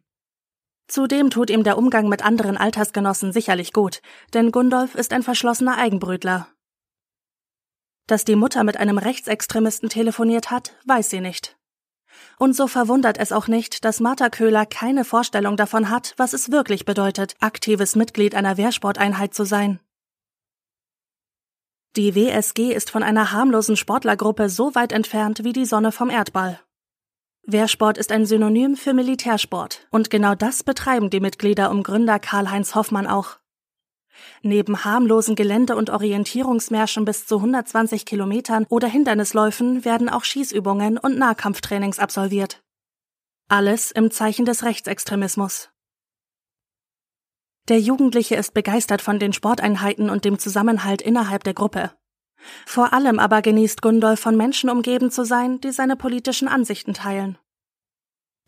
Zudem 0.87 1.29
tut 1.29 1.49
ihm 1.49 1.63
der 1.63 1.77
Umgang 1.77 2.09
mit 2.09 2.23
anderen 2.23 2.57
Altersgenossen 2.57 3.33
sicherlich 3.33 3.73
gut, 3.73 4.01
denn 4.33 4.51
Gundolf 4.51 4.95
ist 4.95 5.13
ein 5.13 5.23
verschlossener 5.23 5.77
Eigenbrötler. 5.77 6.47
Dass 8.07 8.23
die 8.23 8.35
Mutter 8.35 8.63
mit 8.63 8.77
einem 8.77 8.99
Rechtsextremisten 8.99 9.89
telefoniert 9.89 10.51
hat, 10.51 10.75
weiß 10.85 11.09
sie 11.09 11.21
nicht. 11.21 11.57
Und 12.37 12.55
so 12.55 12.67
verwundert 12.67 13.17
es 13.17 13.31
auch 13.31 13.47
nicht, 13.47 13.83
dass 13.83 13.99
Martha 13.99 14.29
Köhler 14.29 14.65
keine 14.65 15.05
Vorstellung 15.05 15.57
davon 15.57 15.89
hat, 15.89 16.13
was 16.17 16.33
es 16.33 16.51
wirklich 16.51 16.85
bedeutet, 16.85 17.35
aktives 17.39 17.95
Mitglied 17.95 18.35
einer 18.35 18.57
Wehrsporteinheit 18.57 19.33
zu 19.33 19.43
sein. 19.43 19.79
Die 21.95 22.13
WSG 22.13 22.73
ist 22.73 22.91
von 22.91 23.03
einer 23.03 23.31
harmlosen 23.31 23.77
Sportlergruppe 23.77 24.49
so 24.49 24.75
weit 24.75 24.91
entfernt 24.91 25.43
wie 25.43 25.53
die 25.53 25.65
Sonne 25.65 25.91
vom 25.91 26.09
Erdball. 26.09 26.59
Wehrsport 27.47 27.99
ist 27.99 28.11
ein 28.11 28.25
Synonym 28.25 28.75
für 28.75 28.93
Militärsport, 28.93 29.87
und 29.91 30.09
genau 30.09 30.33
das 30.33 30.63
betreiben 30.63 31.11
die 31.11 31.19
Mitglieder 31.19 31.69
um 31.69 31.83
Gründer 31.83 32.17
Karl-Heinz 32.17 32.73
Hoffmann 32.73 33.05
auch. 33.05 33.37
Neben 34.41 34.83
harmlosen 34.83 35.35
Gelände- 35.35 35.75
und 35.75 35.91
Orientierungsmärschen 35.91 37.05
bis 37.05 37.27
zu 37.27 37.37
120 37.37 38.05
Kilometern 38.05 38.65
oder 38.69 38.87
Hindernisläufen 38.87 39.85
werden 39.85 40.09
auch 40.09 40.23
Schießübungen 40.23 40.97
und 40.97 41.19
Nahkampftrainings 41.19 41.99
absolviert. 41.99 42.63
Alles 43.47 43.91
im 43.91 44.09
Zeichen 44.09 44.45
des 44.45 44.63
Rechtsextremismus. 44.63 45.69
Der 47.67 47.79
Jugendliche 47.79 48.35
ist 48.35 48.55
begeistert 48.55 49.03
von 49.03 49.19
den 49.19 49.33
Sporteinheiten 49.33 50.09
und 50.09 50.25
dem 50.25 50.39
Zusammenhalt 50.39 51.03
innerhalb 51.03 51.43
der 51.43 51.53
Gruppe. 51.53 51.91
Vor 52.65 52.93
allem 52.93 53.19
aber 53.19 53.41
genießt 53.41 53.81
Gundolf 53.81 54.19
von 54.19 54.37
Menschen 54.37 54.69
umgeben 54.69 55.11
zu 55.11 55.23
sein, 55.23 55.59
die 55.61 55.71
seine 55.71 55.95
politischen 55.95 56.47
Ansichten 56.47 56.93
teilen. 56.93 57.37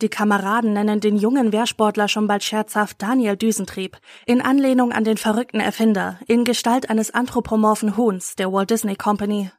Die 0.02 0.10
Kameraden 0.10 0.74
nennen 0.74 1.00
den 1.00 1.18
jungen 1.18 1.52
Wehrsportler 1.52 2.08
schon 2.08 2.28
bald 2.28 2.44
scherzhaft 2.44 3.02
Daniel 3.02 3.36
Düsentrieb, 3.36 3.98
in 4.28 4.42
Anlehnung 4.42 4.92
an 4.92 5.04
den 5.04 5.18
verrückten 5.18 5.60
Erfinder, 5.60 6.20
in 6.28 6.44
Gestalt 6.44 6.92
eines 6.92 7.12
anthropomorphen 7.12 7.98
Huhns 7.98 8.36
der 8.36 8.54
Walt 8.54 8.70
Disney 8.70 8.96
Company. 8.96 9.50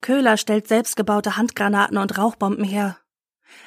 Köhler 0.00 0.36
stellt 0.36 0.68
selbstgebaute 0.68 1.36
Handgranaten 1.36 1.98
und 1.98 2.16
Rauchbomben 2.16 2.64
her. 2.64 2.96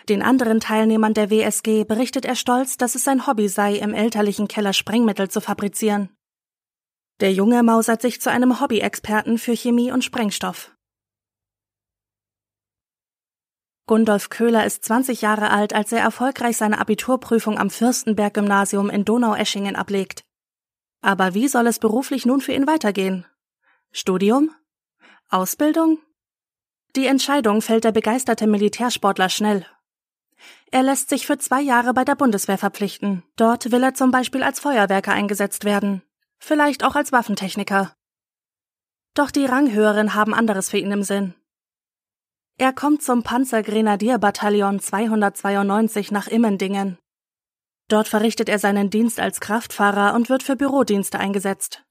Den 0.08 0.22
anderen 0.22 0.62
Teilnehmern 0.62 1.14
der 1.14 1.30
WSG 1.30 1.84
berichtet 1.84 2.24
er 2.24 2.36
stolz, 2.36 2.78
dass 2.78 2.96
es 2.96 3.04
sein 3.04 3.28
Hobby 3.28 3.50
sei, 3.50 3.76
im 3.76 3.94
elterlichen 3.94 4.48
Keller 4.48 4.74
Sprengmittel 4.74 5.30
zu 5.30 5.42
fabrizieren. 5.42 6.16
Der 7.22 7.32
Junge 7.32 7.62
mausert 7.62 8.02
sich 8.02 8.20
zu 8.20 8.32
einem 8.32 8.60
Hobby-Experten 8.60 9.38
für 9.38 9.56
Chemie 9.56 9.92
und 9.92 10.04
Sprengstoff. 10.04 10.76
Gundolf 13.86 14.30
Köhler 14.30 14.66
ist 14.66 14.84
20 14.86 15.22
Jahre 15.22 15.52
alt, 15.52 15.74
als 15.74 15.92
er 15.92 16.00
erfolgreich 16.00 16.58
seine 16.58 16.80
Abiturprüfung 16.80 17.60
am 17.60 17.70
Fürstenberg-Gymnasium 17.70 18.90
in 18.90 19.06
Donaueschingen 19.06 19.76
ablegt. 19.76 20.24
Aber 21.02 21.36
wie 21.36 21.48
soll 21.48 21.68
es 21.68 21.78
beruflich 21.78 22.26
nun 22.26 22.42
für 22.42 22.54
ihn 22.54 22.66
weitergehen? 22.66 23.28
Studium? 23.92 24.50
Ausbildung? 25.30 26.00
Die 26.96 27.06
Entscheidung 27.06 27.62
fällt 27.62 27.84
der 27.84 27.92
begeisterte 27.92 28.48
Militärsportler 28.48 29.30
schnell. 29.30 29.68
Er 30.72 30.82
lässt 30.82 31.10
sich 31.10 31.28
für 31.28 31.38
zwei 31.38 31.62
Jahre 31.62 31.94
bei 31.94 32.04
der 32.04 32.16
Bundeswehr 32.16 32.58
verpflichten. 32.58 33.24
Dort 33.36 33.72
will 33.72 33.84
er 33.84 33.94
zum 33.94 34.10
Beispiel 34.10 34.42
als 34.42 34.60
Feuerwerker 34.60 35.14
eingesetzt 35.14 35.66
werden. 35.66 36.02
Vielleicht 36.44 36.84
auch 36.84 36.96
als 36.96 37.12
Waffentechniker. 37.12 37.94
Doch 39.14 39.30
die 39.30 39.46
Ranghöheren 39.46 40.16
haben 40.16 40.34
anderes 40.34 40.70
für 40.70 40.78
ihn 40.78 40.92
im 40.92 41.04
Sinn. 41.04 41.36
Er 42.58 42.74
kommt 42.74 43.04
zum 43.04 43.24
Panzergrenadierbataillon 43.24 44.80
292 44.80 46.12
nach 46.12 46.28
Immendingen. 46.28 46.98
Dort 47.88 48.08
verrichtet 48.08 48.50
er 48.50 48.60
seinen 48.60 48.90
Dienst 48.90 49.20
als 49.20 49.40
Kraftfahrer 49.40 50.14
und 50.16 50.30
wird 50.30 50.44
für 50.44 50.56
Bürodienste 50.56 51.20
eingesetzt. 51.20 51.84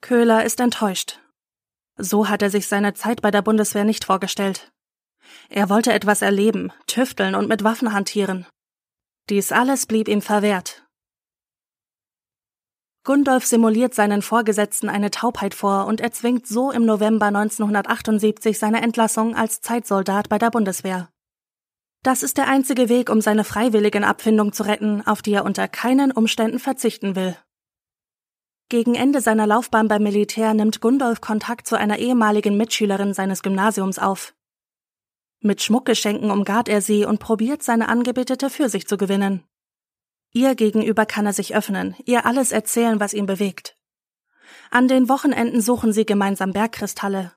Köhler 0.00 0.44
ist 0.44 0.60
enttäuscht. 0.60 1.20
So 1.96 2.28
hat 2.28 2.42
er 2.42 2.50
sich 2.50 2.66
seine 2.66 2.94
Zeit 2.94 3.22
bei 3.22 3.30
der 3.30 3.42
Bundeswehr 3.42 3.84
nicht 3.84 4.04
vorgestellt. 4.04 4.72
Er 5.48 5.68
wollte 5.68 5.92
etwas 5.92 6.22
erleben, 6.22 6.72
tüfteln 6.86 7.34
und 7.34 7.48
mit 7.48 7.62
Waffen 7.62 7.92
hantieren. 7.92 8.46
Dies 9.28 9.52
alles 9.52 9.86
blieb 9.86 10.08
ihm 10.08 10.20
verwehrt. 10.20 10.84
Gundolf 13.04 13.44
simuliert 13.44 13.94
seinen 13.94 14.22
Vorgesetzten 14.22 14.88
eine 14.88 15.10
Taubheit 15.10 15.54
vor 15.54 15.86
und 15.86 16.00
erzwingt 16.00 16.46
so 16.46 16.70
im 16.70 16.84
November 16.84 17.26
1978 17.26 18.56
seine 18.56 18.80
Entlassung 18.80 19.34
als 19.34 19.60
Zeitsoldat 19.60 20.28
bei 20.28 20.38
der 20.38 20.50
Bundeswehr. 20.50 21.08
Das 22.04 22.22
ist 22.22 22.36
der 22.36 22.46
einzige 22.46 22.88
Weg, 22.88 23.10
um 23.10 23.20
seine 23.20 23.42
freiwilligen 23.42 24.04
Abfindung 24.04 24.52
zu 24.52 24.64
retten, 24.64 25.04
auf 25.04 25.20
die 25.20 25.32
er 25.32 25.44
unter 25.44 25.66
keinen 25.66 26.12
Umständen 26.12 26.60
verzichten 26.60 27.16
will. 27.16 27.36
Gegen 28.68 28.94
Ende 28.94 29.20
seiner 29.20 29.48
Laufbahn 29.48 29.88
beim 29.88 30.04
Militär 30.04 30.54
nimmt 30.54 30.80
Gundolf 30.80 31.20
Kontakt 31.20 31.66
zu 31.66 31.76
einer 31.76 31.98
ehemaligen 31.98 32.56
Mitschülerin 32.56 33.14
seines 33.14 33.42
Gymnasiums 33.42 33.98
auf. 33.98 34.32
Mit 35.40 35.60
Schmuckgeschenken 35.60 36.30
umgart 36.30 36.68
er 36.68 36.80
sie 36.80 37.04
und 37.04 37.18
probiert 37.18 37.64
seine 37.64 37.88
Angebetete 37.88 38.48
für 38.48 38.68
sich 38.68 38.86
zu 38.86 38.96
gewinnen. 38.96 39.42
Ihr 40.32 40.54
gegenüber 40.54 41.04
kann 41.04 41.26
er 41.26 41.34
sich 41.34 41.54
öffnen, 41.54 41.94
ihr 42.06 42.24
alles 42.24 42.52
erzählen, 42.52 43.00
was 43.00 43.12
ihn 43.12 43.26
bewegt. 43.26 43.76
An 44.70 44.88
den 44.88 45.08
Wochenenden 45.08 45.60
suchen 45.60 45.92
sie 45.92 46.06
gemeinsam 46.06 46.52
Bergkristalle. 46.52 47.32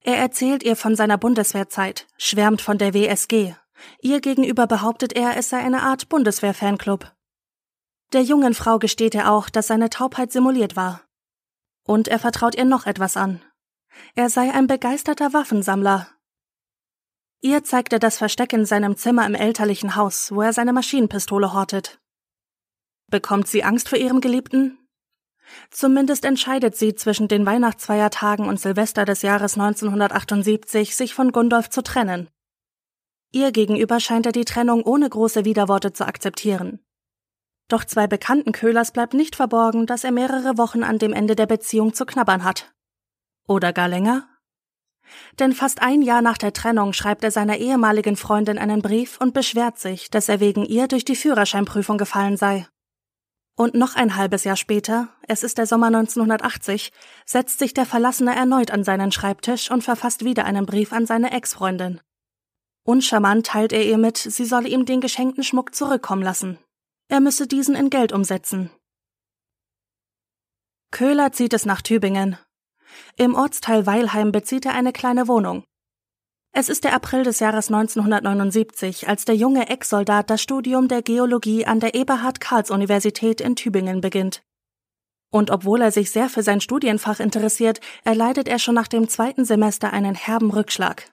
Er 0.00 0.16
erzählt 0.16 0.64
ihr 0.64 0.76
von 0.76 0.96
seiner 0.96 1.18
Bundeswehrzeit, 1.18 2.06
schwärmt 2.18 2.60
von 2.60 2.78
der 2.78 2.94
WSG. 2.94 3.54
Ihr 4.00 4.20
gegenüber 4.20 4.66
behauptet 4.66 5.12
er, 5.12 5.36
es 5.36 5.48
sei 5.50 5.58
eine 5.58 5.82
Art 5.82 6.08
Bundeswehr-Fanclub. 6.08 7.12
Der 8.12 8.22
jungen 8.22 8.54
Frau 8.54 8.78
gesteht 8.78 9.14
er 9.14 9.30
auch, 9.32 9.48
dass 9.48 9.68
seine 9.68 9.90
Taubheit 9.90 10.32
simuliert 10.32 10.76
war. 10.76 11.02
Und 11.84 12.08
er 12.08 12.18
vertraut 12.18 12.56
ihr 12.56 12.64
noch 12.64 12.86
etwas 12.86 13.16
an. 13.16 13.42
Er 14.14 14.30
sei 14.30 14.52
ein 14.52 14.66
begeisterter 14.66 15.32
Waffensammler. 15.32 16.08
Ihr 17.40 17.64
zeigt 17.64 17.92
er 17.92 17.98
das 17.98 18.18
Versteck 18.18 18.52
in 18.52 18.64
seinem 18.64 18.96
Zimmer 18.96 19.26
im 19.26 19.34
elterlichen 19.34 19.94
Haus, 19.94 20.32
wo 20.32 20.42
er 20.42 20.52
seine 20.52 20.72
Maschinenpistole 20.72 21.52
hortet. 21.52 22.00
Bekommt 23.10 23.46
sie 23.46 23.62
Angst 23.62 23.88
vor 23.88 23.98
ihrem 23.98 24.20
Geliebten? 24.20 24.78
Zumindest 25.70 26.24
entscheidet 26.24 26.76
sie 26.76 26.94
zwischen 26.94 27.28
den 27.28 27.46
Weihnachtsfeiertagen 27.46 28.48
und 28.48 28.60
Silvester 28.60 29.04
des 29.04 29.22
Jahres 29.22 29.54
1978, 29.54 30.96
sich 30.96 31.14
von 31.14 31.30
Gundolf 31.30 31.70
zu 31.70 31.82
trennen. 31.82 32.28
Ihr 33.32 33.52
gegenüber 33.52 34.00
scheint 34.00 34.26
er 34.26 34.32
die 34.32 34.44
Trennung 34.44 34.82
ohne 34.82 35.08
große 35.08 35.44
Widerworte 35.44 35.92
zu 35.92 36.06
akzeptieren. 36.06 36.80
Doch 37.68 37.84
zwei 37.84 38.06
bekannten 38.06 38.52
Köhlers 38.52 38.92
bleibt 38.92 39.14
nicht 39.14 39.36
verborgen, 39.36 39.86
dass 39.86 40.04
er 40.04 40.12
mehrere 40.12 40.56
Wochen 40.56 40.82
an 40.82 40.98
dem 40.98 41.12
Ende 41.12 41.34
der 41.34 41.46
Beziehung 41.46 41.94
zu 41.94 42.06
knabbern 42.06 42.44
hat. 42.44 42.72
Oder 43.48 43.72
gar 43.72 43.88
länger? 43.88 44.28
Denn 45.38 45.52
fast 45.52 45.82
ein 45.82 46.02
Jahr 46.02 46.22
nach 46.22 46.38
der 46.38 46.52
Trennung 46.52 46.92
schreibt 46.92 47.22
er 47.22 47.30
seiner 47.30 47.58
ehemaligen 47.58 48.16
Freundin 48.16 48.58
einen 48.58 48.82
Brief 48.82 49.20
und 49.20 49.34
beschwert 49.34 49.78
sich, 49.78 50.10
dass 50.10 50.28
er 50.28 50.40
wegen 50.40 50.64
ihr 50.64 50.88
durch 50.88 51.04
die 51.04 51.16
Führerscheinprüfung 51.16 51.98
gefallen 51.98 52.36
sei. 52.36 52.66
Und 53.58 53.74
noch 53.74 53.96
ein 53.96 54.16
halbes 54.16 54.44
Jahr 54.44 54.56
später, 54.56 55.08
es 55.26 55.42
ist 55.42 55.56
der 55.56 55.66
Sommer 55.66 55.86
1980, 55.86 56.92
setzt 57.24 57.58
sich 57.58 57.72
der 57.72 57.86
Verlassene 57.86 58.36
erneut 58.36 58.70
an 58.70 58.84
seinen 58.84 59.12
Schreibtisch 59.12 59.70
und 59.70 59.82
verfasst 59.82 60.24
wieder 60.24 60.44
einen 60.44 60.66
Brief 60.66 60.92
an 60.92 61.06
seine 61.06 61.32
Ex-Freundin. 61.32 62.00
Uncharmant 62.84 63.46
teilt 63.46 63.72
er 63.72 63.82
ihr 63.82 63.96
mit, 63.96 64.18
sie 64.18 64.44
solle 64.44 64.68
ihm 64.68 64.84
den 64.84 65.00
geschenkten 65.00 65.42
Schmuck 65.42 65.74
zurückkommen 65.74 66.22
lassen. 66.22 66.58
Er 67.08 67.20
müsse 67.20 67.46
diesen 67.46 67.74
in 67.74 67.88
Geld 67.88 68.12
umsetzen. 68.12 68.70
Köhler 70.90 71.32
zieht 71.32 71.54
es 71.54 71.64
nach 71.64 71.80
Tübingen. 71.80 72.38
Im 73.16 73.34
Ortsteil 73.34 73.86
Weilheim 73.86 74.32
bezieht 74.32 74.66
er 74.66 74.74
eine 74.74 74.92
kleine 74.92 75.28
Wohnung. 75.28 75.64
Es 76.58 76.70
ist 76.70 76.84
der 76.84 76.94
April 76.94 77.22
des 77.22 77.38
Jahres 77.40 77.70
1979, 77.70 79.08
als 79.08 79.26
der 79.26 79.36
junge 79.36 79.68
Ex-Soldat 79.68 80.30
das 80.30 80.40
Studium 80.40 80.88
der 80.88 81.02
Geologie 81.02 81.66
an 81.66 81.80
der 81.80 81.94
Eberhard-Karls-Universität 81.94 83.42
in 83.42 83.56
Tübingen 83.56 84.00
beginnt. 84.00 84.42
Und 85.30 85.50
obwohl 85.50 85.82
er 85.82 85.90
sich 85.92 86.10
sehr 86.10 86.30
für 86.30 86.42
sein 86.42 86.62
Studienfach 86.62 87.20
interessiert, 87.20 87.80
erleidet 88.04 88.48
er 88.48 88.58
schon 88.58 88.74
nach 88.74 88.88
dem 88.88 89.06
zweiten 89.10 89.44
Semester 89.44 89.92
einen 89.92 90.14
herben 90.14 90.50
Rückschlag. 90.50 91.12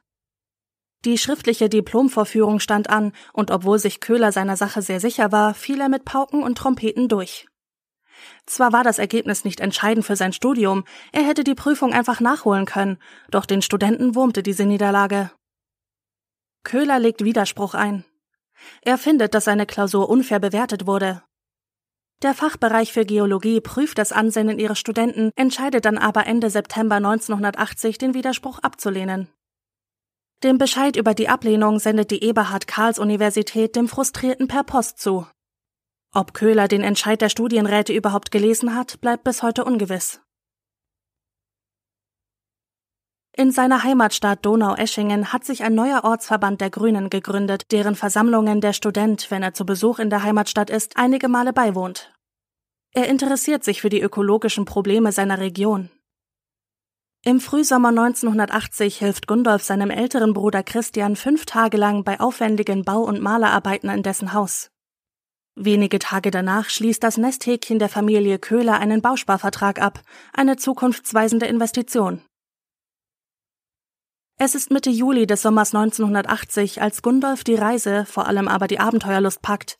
Die 1.04 1.18
schriftliche 1.18 1.68
Diplomvorführung 1.68 2.62
stand 2.62 2.90
an, 2.90 3.12
und 3.34 3.52
obwohl 3.52 3.80
sich 3.80 4.00
Köhler 4.00 4.32
seiner 4.32 4.56
Sache 4.56 4.82
sehr 4.82 5.02
sicher 5.02 5.34
war, 5.34 5.56
fiel 5.56 5.82
er 5.82 5.90
mit 5.90 6.06
Pauken 6.06 6.42
und 6.42 6.58
Trompeten 6.58 7.10
durch. 7.10 7.48
Zwar 8.46 8.74
war 8.74 8.84
das 8.84 9.00
Ergebnis 9.00 9.46
nicht 9.46 9.60
entscheidend 9.60 10.06
für 10.06 10.16
sein 10.16 10.34
Studium, 10.34 10.84
er 11.12 11.24
hätte 11.24 11.44
die 11.44 11.56
Prüfung 11.56 11.94
einfach 11.94 12.20
nachholen 12.20 12.66
können, 12.66 12.98
doch 13.32 13.46
den 13.46 13.62
Studenten 13.62 14.16
wurmte 14.16 14.44
diese 14.44 14.66
Niederlage. 14.66 15.32
Köhler 16.64 17.00
legt 17.00 17.24
Widerspruch 17.24 17.74
ein. 17.74 18.06
Er 18.82 18.98
findet, 18.98 19.34
dass 19.34 19.46
seine 19.46 19.66
Klausur 19.66 20.10
unfair 20.10 20.40
bewertet 20.40 20.88
wurde. 20.88 21.24
Der 22.22 22.34
Fachbereich 22.34 22.94
für 22.94 23.06
Geologie 23.06 23.60
prüft 23.60 23.98
das 23.98 24.14
Ansinnen 24.14 24.58
ihrer 24.58 24.76
Studenten, 24.76 25.32
entscheidet 25.36 25.84
dann 25.84 25.98
aber 25.98 26.26
Ende 26.26 26.50
September 26.50 26.96
1980, 26.96 27.98
den 27.98 28.14
Widerspruch 28.14 28.60
abzulehnen. 28.60 29.28
Den 30.42 30.58
Bescheid 30.58 30.96
über 30.96 31.14
die 31.14 31.28
Ablehnung 31.28 31.80
sendet 31.80 32.12
die 32.12 32.24
Eberhard 32.24 32.68
Karls 32.68 33.00
Universität 33.00 33.76
dem 33.76 33.90
Frustrierten 33.90 34.48
per 34.48 34.64
Post 34.64 35.00
zu. 35.00 35.28
Ob 36.16 36.36
Köhler 36.36 36.68
den 36.68 36.84
Entscheid 36.84 37.20
der 37.22 37.30
Studienräte 37.30 37.92
überhaupt 37.92 38.30
gelesen 38.30 38.76
hat, 38.76 39.02
bleibt 39.02 39.24
bis 39.24 39.42
heute 39.42 39.66
ungewiss. 39.66 40.22
In 43.36 43.52
seiner 43.52 43.84
Heimatstadt 43.84 44.46
Donau-Eschingen 44.46 45.34
hat 45.34 45.44
sich 45.44 45.64
ein 45.64 45.74
neuer 45.74 46.04
Ortsverband 46.04 46.62
der 46.62 46.70
Grünen 46.70 47.10
gegründet, 47.10 47.72
deren 47.72 47.96
Versammlungen 47.96 48.62
der 48.62 48.74
Student, 48.74 49.32
wenn 49.32 49.42
er 49.42 49.56
zu 49.56 49.66
Besuch 49.66 49.98
in 49.98 50.12
der 50.12 50.22
Heimatstadt 50.22 50.70
ist, 50.70 50.98
einige 50.98 51.28
Male 51.30 51.52
beiwohnt. 51.52 52.14
Er 52.92 53.08
interessiert 53.08 53.64
sich 53.64 53.82
für 53.82 53.90
die 53.90 54.02
ökologischen 54.02 54.66
Probleme 54.66 55.12
seiner 55.12 55.40
Region. 55.40 55.90
Im 57.26 57.40
Frühsommer 57.40 57.90
1980 57.90 59.00
hilft 59.00 59.26
Gundolf 59.26 59.64
seinem 59.64 59.90
älteren 59.90 60.36
Bruder 60.36 60.62
Christian 60.62 61.16
fünf 61.16 61.46
Tage 61.46 61.78
lang 61.78 62.04
bei 62.04 62.20
aufwendigen 62.20 62.84
Bau- 62.84 63.02
und 63.02 63.20
Malerarbeiten 63.20 63.90
in 63.90 64.04
dessen 64.04 64.34
Haus. 64.34 64.73
Wenige 65.56 66.00
Tage 66.00 66.32
danach 66.32 66.70
schließt 66.70 67.04
das 67.04 67.18
Nesthäkchen 67.18 67.78
der 67.78 67.90
Familie 67.90 68.40
Köhler 68.40 68.80
einen 68.80 69.02
Bausparvertrag 69.02 69.80
ab, 69.80 70.02
eine 70.34 70.58
zukunftsweisende 70.58 71.46
Investition. 71.46 72.22
Es 74.40 74.56
ist 74.56 74.72
Mitte 74.72 74.90
Juli 74.90 75.28
des 75.28 75.44
Sommers 75.44 75.76
1980, 75.76 76.82
als 76.82 77.04
Gundolf 77.04 77.44
die 77.44 77.54
Reise, 77.54 78.06
vor 78.06 78.28
allem 78.28 78.48
aber 78.48 78.68
die 78.68 78.80
Abenteuerlust 78.80 79.44
packt. 79.44 79.78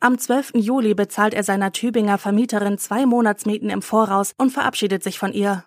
Am 0.00 0.18
12. 0.18 0.52
Juli 0.56 0.94
bezahlt 0.94 1.34
er 1.34 1.44
seiner 1.44 1.70
Tübinger 1.72 2.18
Vermieterin 2.18 2.76
zwei 2.76 3.06
Monatsmieten 3.06 3.70
im 3.70 3.80
Voraus 3.80 4.32
und 4.36 4.50
verabschiedet 4.50 5.04
sich 5.04 5.18
von 5.18 5.32
ihr. 5.32 5.64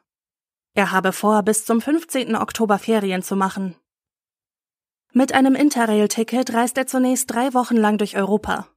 Er 0.75 0.91
habe 0.91 1.13
vor, 1.13 1.43
bis 1.43 1.65
zum 1.65 1.81
15. 1.81 2.35
Oktober 2.35 2.77
Ferien 2.77 3.23
zu 3.23 3.35
machen. 3.35 3.75
Mit 5.13 5.33
einem 5.33 5.55
Interrail-Ticket 5.55 6.53
reist 6.53 6.77
er 6.77 6.87
zunächst 6.87 7.31
drei 7.31 7.53
Wochen 7.53 7.77
lang 7.77 7.97
durch 7.97 8.17
Europa. 8.17 8.67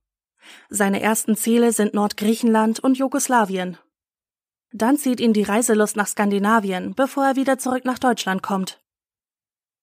Seine 0.68 1.00
ersten 1.00 1.36
Ziele 1.36 1.72
sind 1.72 1.94
Nordgriechenland 1.94 2.80
und 2.80 2.98
Jugoslawien. 2.98 3.78
Dann 4.72 4.96
zieht 4.96 5.20
ihn 5.20 5.32
die 5.32 5.42
Reiselust 5.42 5.96
nach 5.96 6.06
Skandinavien, 6.06 6.94
bevor 6.94 7.24
er 7.26 7.36
wieder 7.36 7.58
zurück 7.58 7.84
nach 7.84 7.98
Deutschland 7.98 8.42
kommt. 8.42 8.80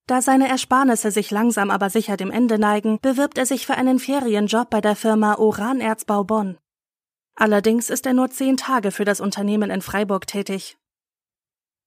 Da 0.07 0.21
seine 0.21 0.47
Ersparnisse 0.47 1.11
sich 1.11 1.31
langsam 1.31 1.69
aber 1.69 1.89
sicher 1.89 2.15
dem 2.15 2.31
Ende 2.31 2.57
neigen, 2.57 2.99
bewirbt 3.01 3.37
er 3.37 3.45
sich 3.45 3.65
für 3.65 3.75
einen 3.75 3.99
Ferienjob 3.99 4.69
bei 4.69 4.79
der 4.79 4.95
Firma 4.95 5.37
Uranerzbau 5.37 6.23
Bonn. 6.23 6.57
Allerdings 7.35 7.89
ist 7.89 8.05
er 8.05 8.13
nur 8.13 8.29
zehn 8.29 8.55
Tage 8.55 8.91
für 8.91 9.03
das 9.03 9.19
Unternehmen 9.19 9.69
in 9.69 9.81
Freiburg 9.81 10.25
tätig. 10.25 10.77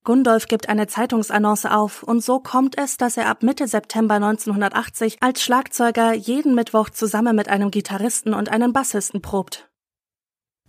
Gundolf 0.02 0.48
gibt 0.48 0.68
eine 0.70 0.86
Zeitungsannonce 0.86 1.66
auf 1.66 2.02
und 2.02 2.24
so 2.24 2.40
kommt 2.40 2.78
es, 2.78 2.96
dass 2.96 3.18
er 3.18 3.28
ab 3.28 3.42
Mitte 3.42 3.68
September 3.68 4.14
1980 4.14 5.18
als 5.22 5.42
Schlagzeuger 5.42 6.14
jeden 6.14 6.54
Mittwoch 6.54 6.88
zusammen 6.88 7.36
mit 7.36 7.48
einem 7.48 7.70
Gitarristen 7.70 8.32
und 8.32 8.48
einem 8.48 8.72
Bassisten 8.72 9.20
probt. 9.20 9.70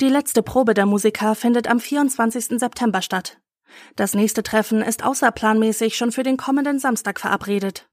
Die 0.02 0.10
letzte 0.10 0.44
Probe 0.44 0.74
der 0.74 0.86
Musiker 0.86 1.36
findet 1.36 1.70
am 1.70 1.80
24. 1.80 2.60
September 2.60 3.02
statt. 3.02 3.40
Das 3.96 4.16
nächste 4.16 4.44
Treffen 4.44 4.82
ist 4.82 5.06
außerplanmäßig 5.06 5.96
schon 5.96 6.12
für 6.12 6.24
den 6.24 6.36
kommenden 6.36 6.80
Samstag 6.80 7.20
verabredet. 7.20 7.88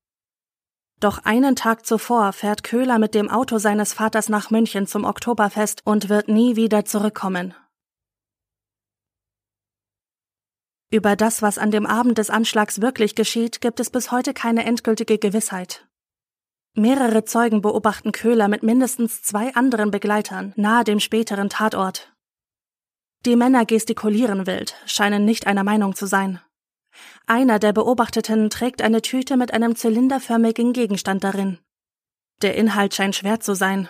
Doch 0.98 1.18
einen 1.24 1.54
Tag 1.54 1.86
zuvor 1.86 2.32
fährt 2.32 2.64
Köhler 2.64 2.98
mit 2.98 3.14
dem 3.14 3.30
Auto 3.30 3.58
seines 3.58 3.92
Vaters 3.92 4.28
nach 4.28 4.50
München 4.50 4.88
zum 4.88 5.04
Oktoberfest 5.04 5.82
und 5.84 6.08
wird 6.08 6.26
nie 6.26 6.56
wieder 6.56 6.84
zurückkommen. 6.84 7.54
Über 10.90 11.16
das, 11.16 11.42
was 11.42 11.58
an 11.58 11.70
dem 11.70 11.84
Abend 11.84 12.16
des 12.16 12.30
Anschlags 12.30 12.80
wirklich 12.80 13.14
geschieht, 13.14 13.60
gibt 13.60 13.78
es 13.78 13.90
bis 13.90 14.10
heute 14.10 14.32
keine 14.32 14.64
endgültige 14.64 15.18
Gewissheit. 15.18 15.86
Mehrere 16.74 17.24
Zeugen 17.24 17.60
beobachten 17.60 18.12
Köhler 18.12 18.48
mit 18.48 18.62
mindestens 18.62 19.22
zwei 19.22 19.54
anderen 19.54 19.90
Begleitern 19.90 20.54
nahe 20.56 20.84
dem 20.84 21.00
späteren 21.00 21.50
Tatort. 21.50 22.14
Die 23.26 23.36
Männer 23.36 23.66
gestikulieren 23.66 24.46
wild, 24.46 24.76
scheinen 24.86 25.24
nicht 25.24 25.46
einer 25.46 25.64
Meinung 25.64 25.94
zu 25.94 26.06
sein. 26.06 26.40
Einer 27.26 27.58
der 27.58 27.72
Beobachteten 27.74 28.48
trägt 28.48 28.80
eine 28.80 29.02
Tüte 29.02 29.36
mit 29.36 29.52
einem 29.52 29.76
zylinderförmigen 29.76 30.72
Gegenstand 30.72 31.22
darin. 31.22 31.58
Der 32.40 32.54
Inhalt 32.54 32.94
scheint 32.94 33.16
schwer 33.16 33.40
zu 33.40 33.54
sein. 33.54 33.88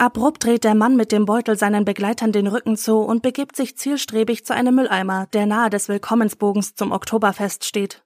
Abrupt 0.00 0.42
dreht 0.42 0.64
der 0.64 0.74
Mann 0.74 0.96
mit 0.96 1.12
dem 1.12 1.26
Beutel 1.26 1.58
seinen 1.58 1.84
Begleitern 1.84 2.32
den 2.32 2.46
Rücken 2.46 2.78
zu 2.78 3.00
und 3.00 3.20
begibt 3.20 3.54
sich 3.54 3.76
zielstrebig 3.76 4.46
zu 4.46 4.54
einem 4.54 4.76
Mülleimer, 4.76 5.26
der 5.34 5.44
nahe 5.44 5.68
des 5.68 5.90
Willkommensbogens 5.90 6.74
zum 6.74 6.90
Oktoberfest 6.90 7.66
steht. 7.66 8.02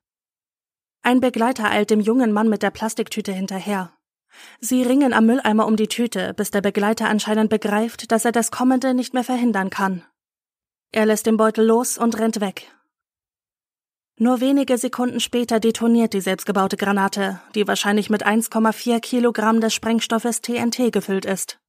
Ein 1.03 1.21
Begleiter 1.21 1.71
eilt 1.71 1.91
dem 1.91 2.01
jungen 2.01 2.33
Mann 2.33 2.49
mit 2.49 2.65
der 2.65 2.73
Plastiktüte 2.73 3.31
hinterher. 3.31 3.93
Sie 4.59 4.83
ringen 4.83 5.13
am 5.13 5.27
Mülleimer 5.27 5.69
um 5.69 5.77
die 5.77 5.87
Tüte, 5.87 6.35
bis 6.35 6.51
der 6.51 6.63
Begleiter 6.63 7.09
anscheinend 7.09 7.49
begreift, 7.49 8.11
dass 8.11 8.25
er 8.25 8.33
das 8.33 8.51
Kommende 8.51 8.93
nicht 8.93 9.15
mehr 9.15 9.23
verhindern 9.23 9.71
kann. 9.71 10.03
Er 10.91 11.07
lässt 11.07 11.27
den 11.27 11.37
Beutel 11.37 11.65
los 11.65 11.97
und 11.97 12.19
rennt 12.19 12.41
weg. 12.41 12.73
Nur 14.19 14.41
wenige 14.41 14.79
Sekunden 14.79 15.21
später 15.21 15.61
detoniert 15.61 16.13
die 16.13 16.21
selbstgebaute 16.21 16.77
Granate, 16.77 17.41
die 17.55 17.69
wahrscheinlich 17.69 18.11
mit 18.11 18.27
1,4 18.27 18.99
Kilogramm 18.99 19.61
des 19.61 19.73
Sprengstoffes 19.75 20.41
TNT 20.41 20.93
gefüllt 20.93 21.25
ist. 21.25 21.61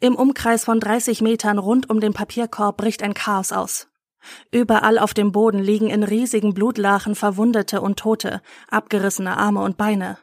Im 0.00 0.16
Umkreis 0.16 0.64
von 0.64 0.80
30 0.80 1.22
Metern 1.22 1.58
rund 1.58 1.88
um 1.88 2.00
den 2.00 2.12
Papierkorb 2.12 2.76
bricht 2.76 3.02
ein 3.02 3.14
Chaos 3.14 3.52
aus. 3.52 3.88
Überall 4.50 4.98
auf 4.98 5.14
dem 5.14 5.32
Boden 5.32 5.58
liegen 5.58 5.88
in 5.88 6.02
riesigen 6.02 6.54
Blutlachen 6.54 7.14
Verwundete 7.14 7.80
und 7.80 7.98
Tote, 7.98 8.42
abgerissene 8.68 9.36
Arme 9.36 9.60
und 9.60 9.76
Beine. 9.76 10.18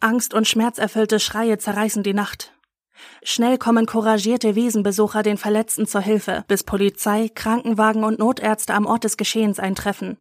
Angst 0.00 0.32
und 0.32 0.46
schmerzerfüllte 0.46 1.18
Schreie 1.18 1.58
zerreißen 1.58 2.02
die 2.02 2.14
Nacht. 2.14 2.54
Schnell 3.22 3.58
kommen 3.58 3.86
couragierte 3.86 4.54
Wiesenbesucher 4.54 5.22
den 5.22 5.38
Verletzten 5.38 5.86
zur 5.86 6.00
Hilfe, 6.00 6.44
bis 6.48 6.64
Polizei, 6.64 7.28
Krankenwagen 7.34 8.04
und 8.04 8.18
Notärzte 8.18 8.74
am 8.74 8.86
Ort 8.86 9.04
des 9.04 9.16
Geschehens 9.16 9.58
eintreffen. 9.58 10.18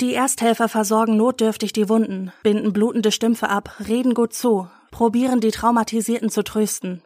Die 0.00 0.14
Ersthelfer 0.14 0.68
versorgen 0.68 1.16
notdürftig 1.16 1.72
die 1.72 1.88
Wunden, 1.88 2.32
binden 2.42 2.72
blutende 2.72 3.12
Stümpfe 3.12 3.48
ab, 3.48 3.76
reden 3.86 4.14
gut 4.14 4.32
zu, 4.32 4.68
probieren 4.90 5.40
die 5.40 5.52
Traumatisierten 5.52 6.30
zu 6.30 6.42
trösten. 6.42 7.03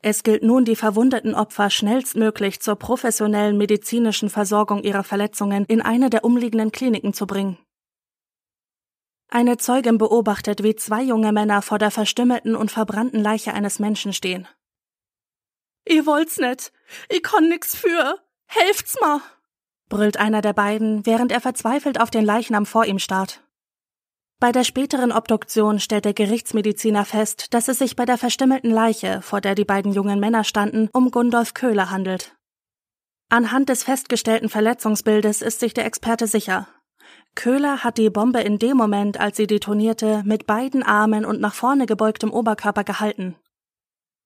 Es 0.00 0.22
gilt 0.22 0.42
nun, 0.42 0.64
die 0.64 0.76
verwundeten 0.76 1.34
Opfer 1.34 1.70
schnellstmöglich 1.70 2.60
zur 2.60 2.76
professionellen 2.76 3.58
medizinischen 3.58 4.30
Versorgung 4.30 4.82
ihrer 4.82 5.02
Verletzungen 5.02 5.64
in 5.64 5.82
eine 5.82 6.08
der 6.08 6.24
umliegenden 6.24 6.70
Kliniken 6.70 7.12
zu 7.12 7.26
bringen. 7.26 7.58
Eine 9.28 9.58
Zeugin 9.58 9.98
beobachtet, 9.98 10.62
wie 10.62 10.74
zwei 10.74 11.02
junge 11.02 11.32
Männer 11.32 11.60
vor 11.62 11.78
der 11.78 11.90
verstümmelten 11.90 12.54
und 12.54 12.70
verbrannten 12.70 13.20
Leiche 13.20 13.52
eines 13.52 13.78
Menschen 13.78 14.12
stehen. 14.12 14.48
Ihr 15.86 16.06
wollt's 16.06 16.38
net. 16.38 16.72
Ich 17.08 17.22
konn 17.22 17.48
nix 17.48 17.74
für. 17.74 18.18
Helft's 18.46 18.96
mal! 19.00 19.20
brüllt 19.88 20.18
einer 20.18 20.42
der 20.42 20.52
beiden, 20.52 21.04
während 21.06 21.32
er 21.32 21.40
verzweifelt 21.40 22.00
auf 22.00 22.10
den 22.10 22.24
Leichnam 22.24 22.66
vor 22.66 22.84
ihm 22.84 22.98
starrt. 22.98 23.42
Bei 24.40 24.52
der 24.52 24.62
späteren 24.62 25.10
Obduktion 25.10 25.80
stellt 25.80 26.04
der 26.04 26.14
Gerichtsmediziner 26.14 27.04
fest, 27.04 27.52
dass 27.54 27.66
es 27.66 27.78
sich 27.78 27.96
bei 27.96 28.04
der 28.04 28.18
verstümmelten 28.18 28.70
Leiche, 28.70 29.20
vor 29.20 29.40
der 29.40 29.56
die 29.56 29.64
beiden 29.64 29.92
jungen 29.92 30.20
Männer 30.20 30.44
standen, 30.44 30.88
um 30.92 31.10
Gundolf 31.10 31.54
Köhler 31.54 31.90
handelt. 31.90 32.36
Anhand 33.28 33.68
des 33.68 33.82
festgestellten 33.82 34.48
Verletzungsbildes 34.48 35.42
ist 35.42 35.58
sich 35.58 35.74
der 35.74 35.86
Experte 35.86 36.28
sicher. 36.28 36.68
Köhler 37.34 37.82
hat 37.82 37.98
die 37.98 38.10
Bombe 38.10 38.40
in 38.40 38.60
dem 38.60 38.76
Moment, 38.76 39.18
als 39.18 39.36
sie 39.36 39.48
detonierte, 39.48 40.22
mit 40.24 40.46
beiden 40.46 40.84
Armen 40.84 41.24
und 41.24 41.40
nach 41.40 41.54
vorne 41.54 41.86
gebeugtem 41.86 42.32
Oberkörper 42.32 42.84
gehalten. 42.84 43.34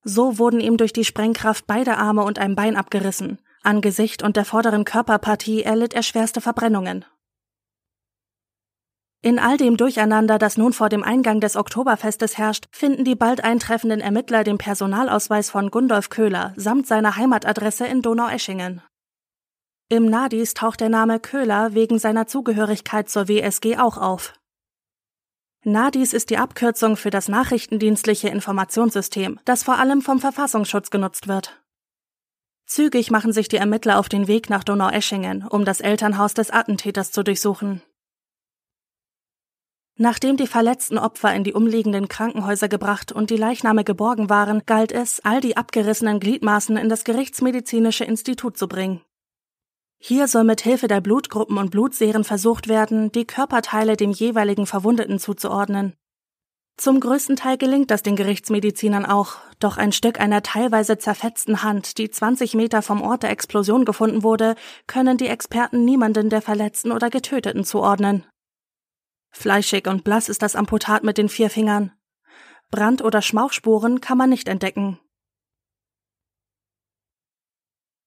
So 0.04 0.38
wurden 0.38 0.60
ihm 0.60 0.76
durch 0.76 0.92
die 0.92 1.04
Sprengkraft 1.04 1.66
beide 1.66 1.96
Arme 1.96 2.22
und 2.22 2.38
ein 2.38 2.54
Bein 2.54 2.76
abgerissen. 2.76 3.38
An 3.62 3.80
Gesicht 3.80 4.22
und 4.22 4.36
der 4.36 4.44
vorderen 4.44 4.84
Körperpartie 4.84 5.62
erlitt 5.62 5.94
er 5.94 6.02
schwerste 6.02 6.42
Verbrennungen. 6.42 7.06
In 9.24 9.38
all 9.38 9.56
dem 9.56 9.76
Durcheinander, 9.76 10.36
das 10.36 10.56
nun 10.56 10.72
vor 10.72 10.88
dem 10.88 11.04
Eingang 11.04 11.38
des 11.40 11.54
Oktoberfestes 11.54 12.38
herrscht, 12.38 12.66
finden 12.72 13.04
die 13.04 13.14
bald 13.14 13.44
eintreffenden 13.44 14.00
Ermittler 14.00 14.42
den 14.42 14.58
Personalausweis 14.58 15.48
von 15.48 15.70
Gundolf 15.70 16.10
Köhler 16.10 16.52
samt 16.56 16.88
seiner 16.88 17.14
Heimatadresse 17.14 17.86
in 17.86 18.02
Donaueschingen. 18.02 18.82
Im 19.88 20.06
Nadis 20.06 20.54
taucht 20.54 20.80
der 20.80 20.88
Name 20.88 21.20
Köhler 21.20 21.72
wegen 21.72 22.00
seiner 22.00 22.26
Zugehörigkeit 22.26 23.08
zur 23.08 23.28
WSG 23.28 23.76
auch 23.76 23.96
auf. 23.96 24.34
Nadis 25.64 26.14
ist 26.14 26.30
die 26.30 26.38
Abkürzung 26.38 26.96
für 26.96 27.10
das 27.10 27.28
nachrichtendienstliche 27.28 28.28
Informationssystem, 28.28 29.38
das 29.44 29.62
vor 29.62 29.78
allem 29.78 30.02
vom 30.02 30.18
Verfassungsschutz 30.18 30.90
genutzt 30.90 31.28
wird. 31.28 31.62
Zügig 32.66 33.12
machen 33.12 33.32
sich 33.32 33.46
die 33.46 33.58
Ermittler 33.58 34.00
auf 34.00 34.08
den 34.08 34.26
Weg 34.26 34.50
nach 34.50 34.64
Donaueschingen, 34.64 35.46
um 35.46 35.64
das 35.64 35.80
Elternhaus 35.80 36.34
des 36.34 36.50
Attentäters 36.50 37.12
zu 37.12 37.22
durchsuchen. 37.22 37.82
Nachdem 39.98 40.36
die 40.36 40.46
verletzten 40.46 40.96
Opfer 40.96 41.34
in 41.34 41.44
die 41.44 41.52
umliegenden 41.52 42.08
Krankenhäuser 42.08 42.68
gebracht 42.68 43.12
und 43.12 43.30
die 43.30 43.36
Leichname 43.36 43.84
geborgen 43.84 44.30
waren, 44.30 44.62
galt 44.64 44.90
es, 44.90 45.20
all 45.24 45.40
die 45.40 45.56
abgerissenen 45.56 46.18
Gliedmaßen 46.18 46.76
in 46.76 46.88
das 46.88 47.04
Gerichtsmedizinische 47.04 48.04
Institut 48.04 48.56
zu 48.56 48.68
bringen. 48.68 49.02
Hier 49.98 50.26
soll 50.26 50.44
mit 50.44 50.62
Hilfe 50.62 50.88
der 50.88 51.00
Blutgruppen 51.00 51.58
und 51.58 51.70
Blutseren 51.70 52.24
versucht 52.24 52.68
werden, 52.68 53.12
die 53.12 53.26
Körperteile 53.26 53.96
dem 53.96 54.10
jeweiligen 54.10 54.66
Verwundeten 54.66 55.18
zuzuordnen. 55.20 55.94
Zum 56.76 56.98
größten 56.98 57.36
Teil 57.36 57.58
gelingt 57.58 57.90
das 57.90 58.02
den 58.02 58.16
Gerichtsmedizinern 58.16 59.04
auch, 59.04 59.36
doch 59.60 59.76
ein 59.76 59.92
Stück 59.92 60.18
einer 60.18 60.42
teilweise 60.42 60.98
zerfetzten 60.98 61.62
Hand, 61.62 61.98
die 61.98 62.10
20 62.10 62.54
Meter 62.54 62.82
vom 62.82 63.02
Ort 63.02 63.22
der 63.22 63.30
Explosion 63.30 63.84
gefunden 63.84 64.22
wurde, 64.22 64.56
können 64.86 65.18
die 65.18 65.28
Experten 65.28 65.84
niemanden 65.84 66.30
der 66.30 66.42
Verletzten 66.42 66.90
oder 66.90 67.10
Getöteten 67.10 67.62
zuordnen. 67.62 68.24
Fleischig 69.32 69.88
und 69.88 70.04
blass 70.04 70.28
ist 70.28 70.42
das 70.42 70.54
Amputat 70.54 71.02
mit 71.02 71.18
den 71.18 71.28
vier 71.28 71.50
Fingern. 71.50 71.92
Brand- 72.70 73.02
oder 73.02 73.22
Schmauchspuren 73.22 74.00
kann 74.00 74.18
man 74.18 74.30
nicht 74.30 74.48
entdecken. 74.48 74.98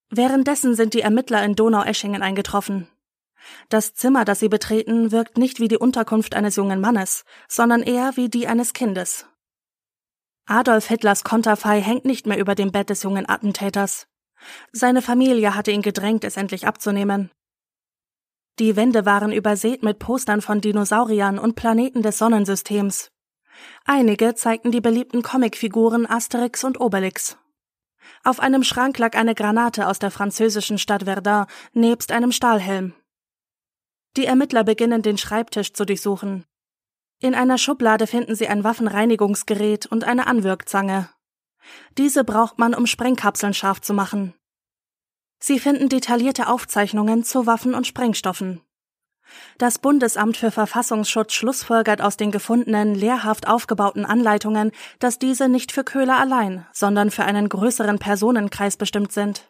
Währenddessen 0.09 0.75
sind 0.75 0.93
die 0.93 1.01
Ermittler 1.01 1.43
in 1.43 1.55
Donaueschingen 1.55 2.21
eingetroffen. 2.21 2.88
Das 3.69 3.93
Zimmer, 3.93 4.25
das 4.25 4.39
sie 4.39 4.49
betreten, 4.49 5.11
wirkt 5.11 5.38
nicht 5.38 5.59
wie 5.59 5.67
die 5.67 5.77
Unterkunft 5.77 6.35
eines 6.35 6.55
jungen 6.55 6.79
Mannes, 6.79 7.25
sondern 7.47 7.83
eher 7.83 8.15
wie 8.15 8.29
die 8.29 8.47
eines 8.47 8.73
Kindes. 8.73 9.27
Adolf 10.47 10.88
Hitlers 10.88 11.23
Konterfei 11.23 11.81
hängt 11.81 12.05
nicht 12.05 12.27
mehr 12.27 12.38
über 12.38 12.55
dem 12.55 12.71
Bett 12.71 12.89
des 12.89 13.03
jungen 13.03 13.27
Attentäters. 13.27 14.07
Seine 14.71 15.01
Familie 15.01 15.55
hatte 15.55 15.71
ihn 15.71 15.81
gedrängt, 15.81 16.23
es 16.23 16.38
endlich 16.38 16.67
abzunehmen. 16.67 17.31
Die 18.57 18.77
Wände 18.77 19.05
waren 19.05 19.33
übersät 19.33 19.83
mit 19.83 19.99
Postern 19.99 20.41
von 20.41 20.61
Dinosauriern 20.61 21.39
und 21.39 21.55
Planeten 21.55 22.01
des 22.01 22.17
Sonnensystems. 22.17 23.11
Einige 23.83 24.35
zeigten 24.35 24.71
die 24.71 24.81
beliebten 24.81 25.21
Comicfiguren 25.21 26.05
Asterix 26.09 26.63
und 26.63 26.79
Obelix. 26.79 27.37
Auf 28.23 28.39
einem 28.39 28.63
Schrank 28.63 28.97
lag 28.97 29.15
eine 29.15 29.35
Granate 29.35 29.87
aus 29.87 29.99
der 29.99 30.11
französischen 30.11 30.77
Stadt 30.77 31.03
Verdun 31.03 31.45
nebst 31.73 32.11
einem 32.11 32.31
Stahlhelm. 32.31 32.93
Die 34.15 34.25
Ermittler 34.25 34.63
beginnen 34.63 35.01
den 35.01 35.17
Schreibtisch 35.17 35.73
zu 35.73 35.85
durchsuchen. 35.85 36.45
In 37.19 37.35
einer 37.35 37.57
Schublade 37.57 38.07
finden 38.07 38.35
sie 38.35 38.47
ein 38.47 38.63
Waffenreinigungsgerät 38.63 39.85
und 39.85 40.05
eine 40.05 40.27
Anwirkzange. 40.27 41.09
Diese 41.97 42.23
braucht 42.23 42.57
man, 42.57 42.73
um 42.73 42.87
Sprengkapseln 42.87 43.53
scharf 43.53 43.81
zu 43.81 43.93
machen. 43.93 44.33
Sie 45.47 45.60
finden 45.60 45.89
detaillierte 45.89 46.47
Aufzeichnungen 46.47 47.23
zu 47.23 47.45
Waffen 47.45 47.75
und 47.75 47.86
Sprengstoffen. 47.86 48.62
Das 49.60 49.77
Bundesamt 49.77 50.38
für 50.38 50.49
Verfassungsschutz 50.49 51.34
schlussfolgert 51.34 52.01
aus 52.01 52.17
den 52.17 52.31
gefundenen 52.31 52.95
lehrhaft 52.95 53.47
aufgebauten 53.47 54.05
Anleitungen, 54.05 54.71
dass 54.97 55.19
diese 55.19 55.47
nicht 55.47 55.71
für 55.71 55.84
Köhler 55.84 56.17
allein, 56.17 56.65
sondern 56.71 57.12
für 57.12 57.25
einen 57.25 57.47
größeren 57.47 57.99
Personenkreis 57.99 58.75
bestimmt 58.75 59.12
sind. 59.12 59.47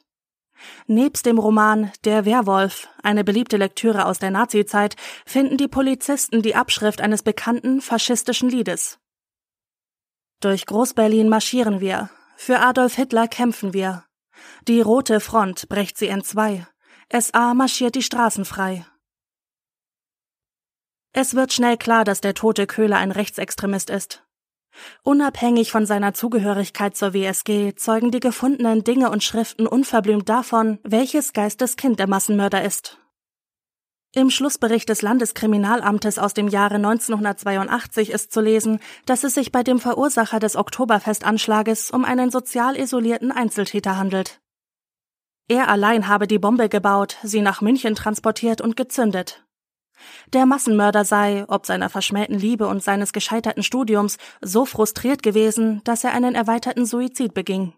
Nebst 0.86 1.26
dem 1.26 1.40
Roman 1.40 1.94
Der 2.04 2.26
Werwolf, 2.26 2.90
eine 3.02 3.24
beliebte 3.24 3.56
Lektüre 3.56 4.06
aus 4.06 4.20
der 4.20 4.32
Nazizeit, 4.32 4.98
finden 5.26 5.56
die 5.56 5.70
Polizisten 5.70 6.42
die 6.42 6.56
Abschrift 6.56 7.00
eines 7.00 7.24
bekannten 7.24 7.80
faschistischen 7.80 8.50
Liedes. 8.50 9.00
Durch 10.42 10.66
Großberlin 10.66 11.30
marschieren 11.30 11.80
wir, 11.80 12.10
für 12.36 12.60
Adolf 12.60 12.96
Hitler 12.96 13.30
kämpfen 13.30 13.74
wir, 13.74 14.04
die 14.68 14.82
rote 14.82 15.20
Front 15.20 15.70
brecht 15.70 15.98
sie 15.98 16.08
entzwei. 16.08 16.68
SA 17.12 17.54
marschiert 17.54 17.96
die 17.96 18.04
Straßen 18.04 18.46
frei. 18.46 18.86
Es 21.14 21.34
wird 21.34 21.54
schnell 21.54 21.78
klar, 21.78 22.04
dass 22.04 22.20
der 22.20 22.34
tote 22.34 22.68
Köhler 22.68 22.98
ein 22.98 23.12
Rechtsextremist 23.12 23.90
ist. 23.90 24.26
Unabhängig 25.04 25.72
von 25.72 25.86
seiner 25.86 26.14
Zugehörigkeit 26.14 26.98
zur 26.98 27.14
WSG 27.14 27.76
zeugen 27.76 28.12
die 28.12 28.20
gefundenen 28.20 28.84
Dinge 28.84 29.10
und 29.10 29.24
Schriften 29.24 29.68
unverblümt 29.68 30.28
davon, 30.28 30.80
welches 30.84 31.32
Geisteskind 31.32 32.00
der 32.00 32.08
Massenmörder 32.08 32.64
ist. 32.64 33.00
Im 34.18 34.30
Schlussbericht 34.30 34.88
des 34.88 35.02
Landeskriminalamtes 35.02 36.20
aus 36.20 36.34
dem 36.34 36.48
Jahre 36.48 36.76
1982 36.76 38.12
ist 38.12 38.32
zu 38.32 38.40
lesen, 38.40 38.80
dass 39.06 39.26
es 39.26 39.34
sich 39.34 39.52
bei 39.52 39.62
dem 39.62 39.78
Verursacher 39.78 40.40
des 40.40 40.56
Oktoberfestanschlages 40.56 41.92
um 41.92 42.06
einen 42.06 42.32
sozial 42.32 42.78
isolierten 42.78 43.34
Einzeltäter 43.34 43.98
handelt. 43.98 44.40
Er 45.50 45.68
allein 45.68 46.08
habe 46.08 46.28
die 46.28 46.40
Bombe 46.40 46.70
gebaut, 46.70 47.18
sie 47.24 47.42
nach 47.42 47.60
München 47.60 47.94
transportiert 47.94 48.62
und 48.62 48.78
gezündet. 48.78 49.46
Der 50.32 50.46
Massenmörder 50.46 51.04
sei, 51.04 51.44
ob 51.50 51.66
seiner 51.66 51.90
verschmähten 51.90 52.40
Liebe 52.40 52.68
und 52.68 52.82
seines 52.82 53.12
gescheiterten 53.12 53.64
Studiums, 53.64 54.18
so 54.40 54.66
frustriert 54.66 55.24
gewesen, 55.24 55.82
dass 55.84 56.06
er 56.06 56.14
einen 56.14 56.36
erweiterten 56.36 56.86
Suizid 56.86 57.34
beging. 57.34 57.74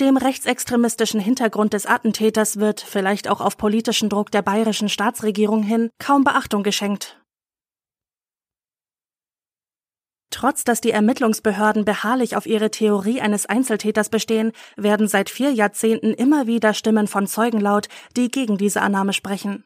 Dem 0.00 0.16
rechtsextremistischen 0.16 1.20
Hintergrund 1.20 1.74
des 1.74 1.84
Attentäters 1.84 2.58
wird, 2.58 2.80
vielleicht 2.80 3.28
auch 3.28 3.42
auf 3.42 3.58
politischen 3.58 4.08
Druck 4.08 4.30
der 4.30 4.40
bayerischen 4.40 4.88
Staatsregierung 4.88 5.62
hin, 5.62 5.90
kaum 5.98 6.24
Beachtung 6.24 6.62
geschenkt. 6.62 7.20
Trotz 10.30 10.64
dass 10.64 10.80
die 10.80 10.92
Ermittlungsbehörden 10.92 11.84
beharrlich 11.84 12.34
auf 12.34 12.46
ihre 12.46 12.70
Theorie 12.70 13.20
eines 13.20 13.44
Einzeltäters 13.44 14.08
bestehen, 14.08 14.52
werden 14.76 15.06
seit 15.06 15.28
vier 15.28 15.52
Jahrzehnten 15.52 16.14
immer 16.14 16.46
wieder 16.46 16.72
Stimmen 16.72 17.06
von 17.06 17.26
Zeugen 17.26 17.60
laut, 17.60 17.88
die 18.16 18.30
gegen 18.30 18.56
diese 18.56 18.80
Annahme 18.80 19.12
sprechen. 19.12 19.64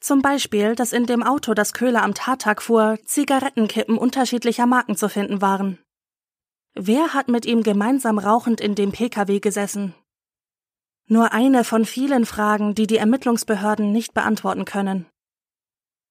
Zum 0.00 0.22
Beispiel, 0.22 0.74
dass 0.74 0.92
in 0.92 1.06
dem 1.06 1.22
Auto, 1.22 1.54
das 1.54 1.72
Köhler 1.72 2.02
am 2.02 2.14
Tattag 2.14 2.62
fuhr, 2.62 2.98
Zigarettenkippen 3.04 3.96
unterschiedlicher 3.96 4.66
Marken 4.66 4.96
zu 4.96 5.08
finden 5.08 5.40
waren. 5.40 5.78
Wer 6.74 7.14
hat 7.14 7.28
mit 7.28 7.46
ihm 7.46 7.62
gemeinsam 7.62 8.18
rauchend 8.18 8.60
in 8.60 8.74
dem 8.74 8.92
Pkw 8.92 9.40
gesessen? 9.40 9.94
Nur 11.06 11.32
eine 11.32 11.64
von 11.64 11.84
vielen 11.84 12.24
Fragen, 12.24 12.74
die 12.74 12.86
die 12.86 12.98
Ermittlungsbehörden 12.98 13.90
nicht 13.90 14.14
beantworten 14.14 14.64
können. 14.64 15.06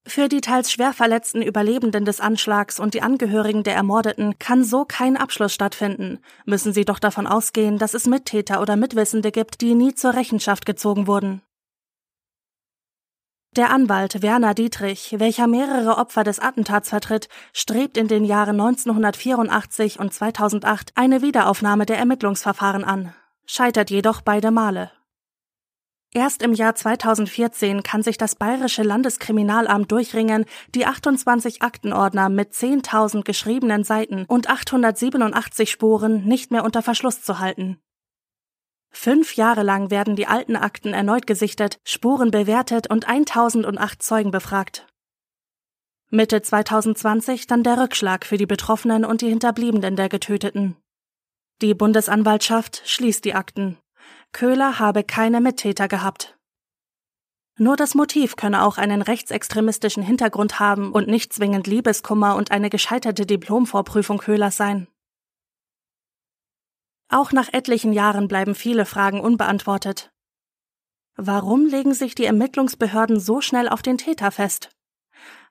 Für 0.06 0.28
die 0.28 0.40
teils 0.40 0.72
schwer 0.72 0.92
verletzten 0.92 1.42
Überlebenden 1.42 2.04
des 2.04 2.20
Anschlags 2.20 2.80
und 2.80 2.94
die 2.94 3.02
Angehörigen 3.02 3.62
der 3.62 3.74
Ermordeten 3.74 4.38
kann 4.38 4.64
so 4.64 4.84
kein 4.84 5.16
Abschluss 5.16 5.54
stattfinden, 5.54 6.18
müssen 6.46 6.72
sie 6.72 6.84
doch 6.84 6.98
davon 6.98 7.26
ausgehen, 7.26 7.78
dass 7.78 7.94
es 7.94 8.06
Mittäter 8.06 8.60
oder 8.60 8.76
Mitwissende 8.76 9.30
gibt, 9.30 9.60
die 9.60 9.74
nie 9.74 9.94
zur 9.94 10.14
Rechenschaft 10.14 10.64
gezogen 10.66 11.06
wurden. 11.06 11.42
Der 13.56 13.70
Anwalt 13.70 14.22
Werner 14.22 14.54
Dietrich, 14.54 15.16
welcher 15.18 15.48
mehrere 15.48 15.98
Opfer 15.98 16.22
des 16.22 16.38
Attentats 16.38 16.90
vertritt, 16.90 17.28
strebt 17.52 17.96
in 17.96 18.06
den 18.06 18.24
Jahren 18.24 18.60
1984 18.60 19.98
und 19.98 20.14
2008 20.14 20.92
eine 20.94 21.20
Wiederaufnahme 21.20 21.84
der 21.84 21.98
Ermittlungsverfahren 21.98 22.84
an, 22.84 23.12
scheitert 23.46 23.90
jedoch 23.90 24.20
beide 24.20 24.52
Male. 24.52 24.92
Erst 26.12 26.42
im 26.42 26.52
Jahr 26.52 26.76
2014 26.76 27.82
kann 27.82 28.04
sich 28.04 28.18
das 28.18 28.36
Bayerische 28.36 28.84
Landeskriminalamt 28.84 29.90
durchringen, 29.90 30.44
die 30.76 30.86
28 30.86 31.60
Aktenordner 31.62 32.28
mit 32.28 32.52
10.000 32.52 33.24
geschriebenen 33.24 33.82
Seiten 33.82 34.26
und 34.26 34.48
887 34.48 35.72
Spuren 35.72 36.24
nicht 36.24 36.52
mehr 36.52 36.62
unter 36.62 36.82
Verschluss 36.82 37.22
zu 37.22 37.40
halten. 37.40 37.80
Fünf 38.90 39.36
Jahre 39.36 39.62
lang 39.62 39.90
werden 39.90 40.16
die 40.16 40.26
alten 40.26 40.56
Akten 40.56 40.92
erneut 40.92 41.26
gesichtet, 41.26 41.78
Spuren 41.84 42.30
bewertet 42.30 42.90
und 42.90 43.08
1008 43.08 44.02
Zeugen 44.02 44.30
befragt. 44.30 44.86
Mitte 46.10 46.42
2020 46.42 47.46
dann 47.46 47.62
der 47.62 47.78
Rückschlag 47.78 48.26
für 48.26 48.36
die 48.36 48.46
Betroffenen 48.46 49.04
und 49.04 49.20
die 49.20 49.28
Hinterbliebenen 49.28 49.94
der 49.94 50.08
Getöteten. 50.08 50.76
Die 51.62 51.74
Bundesanwaltschaft 51.74 52.82
schließt 52.84 53.24
die 53.24 53.34
Akten. 53.34 53.78
Köhler 54.32 54.78
habe 54.78 55.04
keine 55.04 55.40
Mittäter 55.40 55.88
gehabt. 55.88 56.36
Nur 57.58 57.76
das 57.76 57.94
Motiv 57.94 58.36
könne 58.36 58.64
auch 58.64 58.78
einen 58.78 59.02
rechtsextremistischen 59.02 60.02
Hintergrund 60.02 60.58
haben 60.58 60.92
und 60.92 61.08
nicht 61.08 61.32
zwingend 61.32 61.66
Liebeskummer 61.66 62.34
und 62.36 62.50
eine 62.50 62.70
gescheiterte 62.70 63.26
Diplomvorprüfung 63.26 64.18
Köhlers 64.18 64.56
sein. 64.56 64.88
Auch 67.10 67.32
nach 67.32 67.52
etlichen 67.52 67.92
Jahren 67.92 68.28
bleiben 68.28 68.54
viele 68.54 68.86
Fragen 68.86 69.20
unbeantwortet. 69.20 70.12
Warum 71.16 71.66
legen 71.66 71.92
sich 71.92 72.14
die 72.14 72.24
Ermittlungsbehörden 72.24 73.18
so 73.18 73.40
schnell 73.40 73.68
auf 73.68 73.82
den 73.82 73.98
Täter 73.98 74.30
fest? 74.30 74.70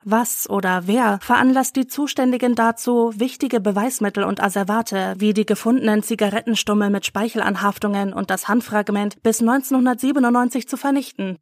Was 0.04 0.50
oder 0.50 0.88
wer 0.88 1.20
veranlasst 1.22 1.76
die 1.76 1.86
Zuständigen 1.86 2.56
dazu, 2.56 3.12
wichtige 3.18 3.60
Beweismittel 3.60 4.24
und 4.24 4.42
Asservate 4.42 5.16
wie 5.18 5.34
die 5.34 5.46
gefundenen 5.46 6.02
Zigarettenstummel 6.02 6.90
mit 6.90 7.06
Speichelanhaftungen 7.06 8.14
und 8.14 8.30
das 8.30 8.48
Handfragment 8.48 9.22
bis 9.22 9.42
1997 9.42 10.70
zu 10.70 10.78
vernichten? 10.78 11.38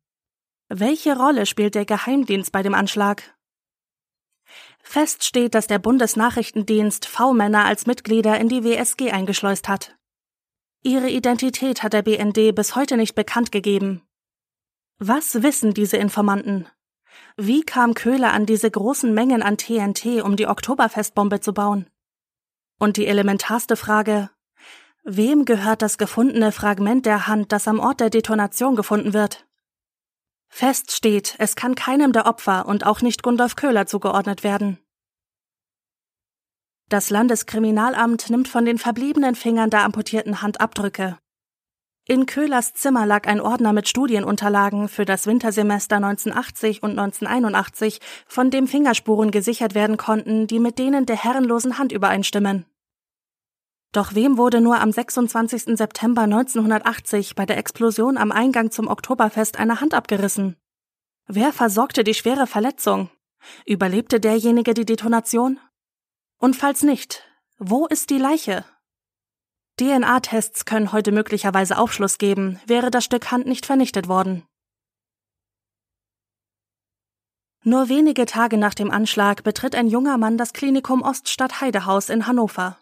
Welche 0.68 1.16
Rolle 1.16 1.46
spielt 1.46 1.76
der 1.76 1.86
Geheimdienst 1.86 2.52
bei 2.52 2.64
dem 2.64 2.74
Anschlag? 2.74 3.38
Fest 4.82 5.24
steht, 5.24 5.54
dass 5.54 5.68
der 5.68 5.80
Bundesnachrichtendienst 5.80 7.06
V-Männer 7.06 7.66
als 7.66 7.86
Mitglieder 7.86 8.40
in 8.40 8.50
die 8.50 8.64
WSG 8.64 9.12
eingeschleust 9.12 9.70
hat. 9.70 9.97
Ihre 10.84 11.10
Identität 11.10 11.84
hat 11.84 11.94
der 11.94 12.04
BND 12.04 12.54
bis 12.56 12.76
heute 12.76 12.98
nicht 12.98 13.16
bekannt 13.16 13.52
gegeben. 13.52 14.02
Was 15.00 15.44
wissen 15.44 15.74
diese 15.74 15.98
Informanten? 15.98 16.68
Wie 17.36 17.62
kam 17.62 17.94
Köhler 17.94 18.34
an 18.34 18.46
diese 18.46 18.70
großen 18.70 19.14
Mengen 19.14 19.44
an 19.44 19.58
TNT, 19.58 20.22
um 20.24 20.36
die 20.36 20.48
Oktoberfestbombe 20.48 21.40
zu 21.40 21.54
bauen? 21.54 21.90
Und 22.80 22.98
die 22.98 23.08
elementarste 23.08 23.76
Frage, 23.76 24.30
wem 25.04 25.46
gehört 25.46 25.82
das 25.82 25.98
gefundene 25.98 26.52
Fragment 26.52 27.06
der 27.06 27.28
Hand, 27.28 27.52
das 27.52 27.68
am 27.68 27.80
Ort 27.80 28.00
der 28.00 28.10
Detonation 28.10 28.76
gefunden 28.76 29.14
wird? 29.14 29.48
Fest 30.50 30.92
steht, 30.92 31.36
es 31.40 31.56
kann 31.56 31.76
keinem 31.76 32.12
der 32.12 32.26
Opfer 32.26 32.66
und 32.68 32.86
auch 32.86 33.02
nicht 33.02 33.24
Gundolf 33.24 33.56
Köhler 33.56 33.86
zugeordnet 33.86 34.44
werden. 34.44 34.80
Das 36.90 37.10
Landeskriminalamt 37.10 38.30
nimmt 38.30 38.48
von 38.48 38.64
den 38.64 38.78
verbliebenen 38.78 39.36
Fingern 39.36 39.70
der 39.70 39.84
amputierten 39.84 40.42
Hand 40.42 40.62
Abdrücke. 40.62 41.18
In 42.06 42.26
Köhlers 42.26 42.74
Zimmer 42.74 43.06
lag 43.06 43.28
ein 43.28 43.42
Ordner 43.42 43.74
mit 43.74 43.90
Studienunterlagen 43.90 44.88
für 44.88 45.04
das 45.04 45.28
Wintersemester 45.28 45.98
1980 45.98 46.82
und 46.82 46.92
1981, 46.92 48.00
von 48.26 48.50
dem 48.50 48.68
Fingerspuren 48.68 49.32
gesichert 49.32 49.76
werden 49.76 49.98
konnten, 49.98 50.48
die 50.48 50.60
mit 50.60 50.80
denen 50.80 51.06
der 51.06 51.22
herrenlosen 51.22 51.78
Hand 51.78 51.92
übereinstimmen. 51.92 52.66
Doch 53.92 54.16
wem 54.16 54.38
wurde 54.38 54.62
nur 54.62 54.80
am 54.80 54.94
26. 54.94 55.78
September 55.78 56.22
1980 56.22 57.36
bei 57.36 57.46
der 57.46 57.58
Explosion 57.58 58.18
am 58.18 58.32
Eingang 58.32 58.72
zum 58.72 58.88
Oktoberfest 58.88 59.60
eine 59.60 59.82
Hand 59.82 59.94
abgerissen? 59.94 60.56
Wer 61.28 61.52
versorgte 61.52 62.06
die 62.06 62.14
schwere 62.14 62.48
Verletzung? 62.48 63.10
Überlebte 63.66 64.22
derjenige 64.22 64.74
die 64.74 64.86
Detonation? 64.86 65.60
Und 66.38 66.56
falls 66.56 66.84
nicht, 66.84 67.24
wo 67.58 67.88
ist 67.88 68.10
die 68.10 68.20
Leiche? 68.20 68.64
DNA-Tests 69.80 70.66
können 70.66 70.92
heute 70.92 71.12
möglicherweise 71.12 71.78
Aufschluss 71.78 72.18
geben, 72.18 72.60
wäre 72.66 72.92
das 72.92 73.04
Stück 73.04 73.32
Hand 73.32 73.46
nicht 73.46 73.66
vernichtet 73.66 74.08
worden. 74.08 74.46
Nur 77.64 77.90
wenige 77.90 78.26
Tage 78.26 78.58
nach 78.58 78.74
dem 78.74 78.92
Anschlag 78.92 79.44
betritt 79.44 79.76
ein 79.76 79.88
junger 79.88 80.18
Mann 80.18 80.38
das 80.38 80.54
Klinikum 80.54 81.02
Oststadt 81.02 81.60
Heidehaus 81.60 82.10
in 82.10 82.26
Hannover. 82.26 82.80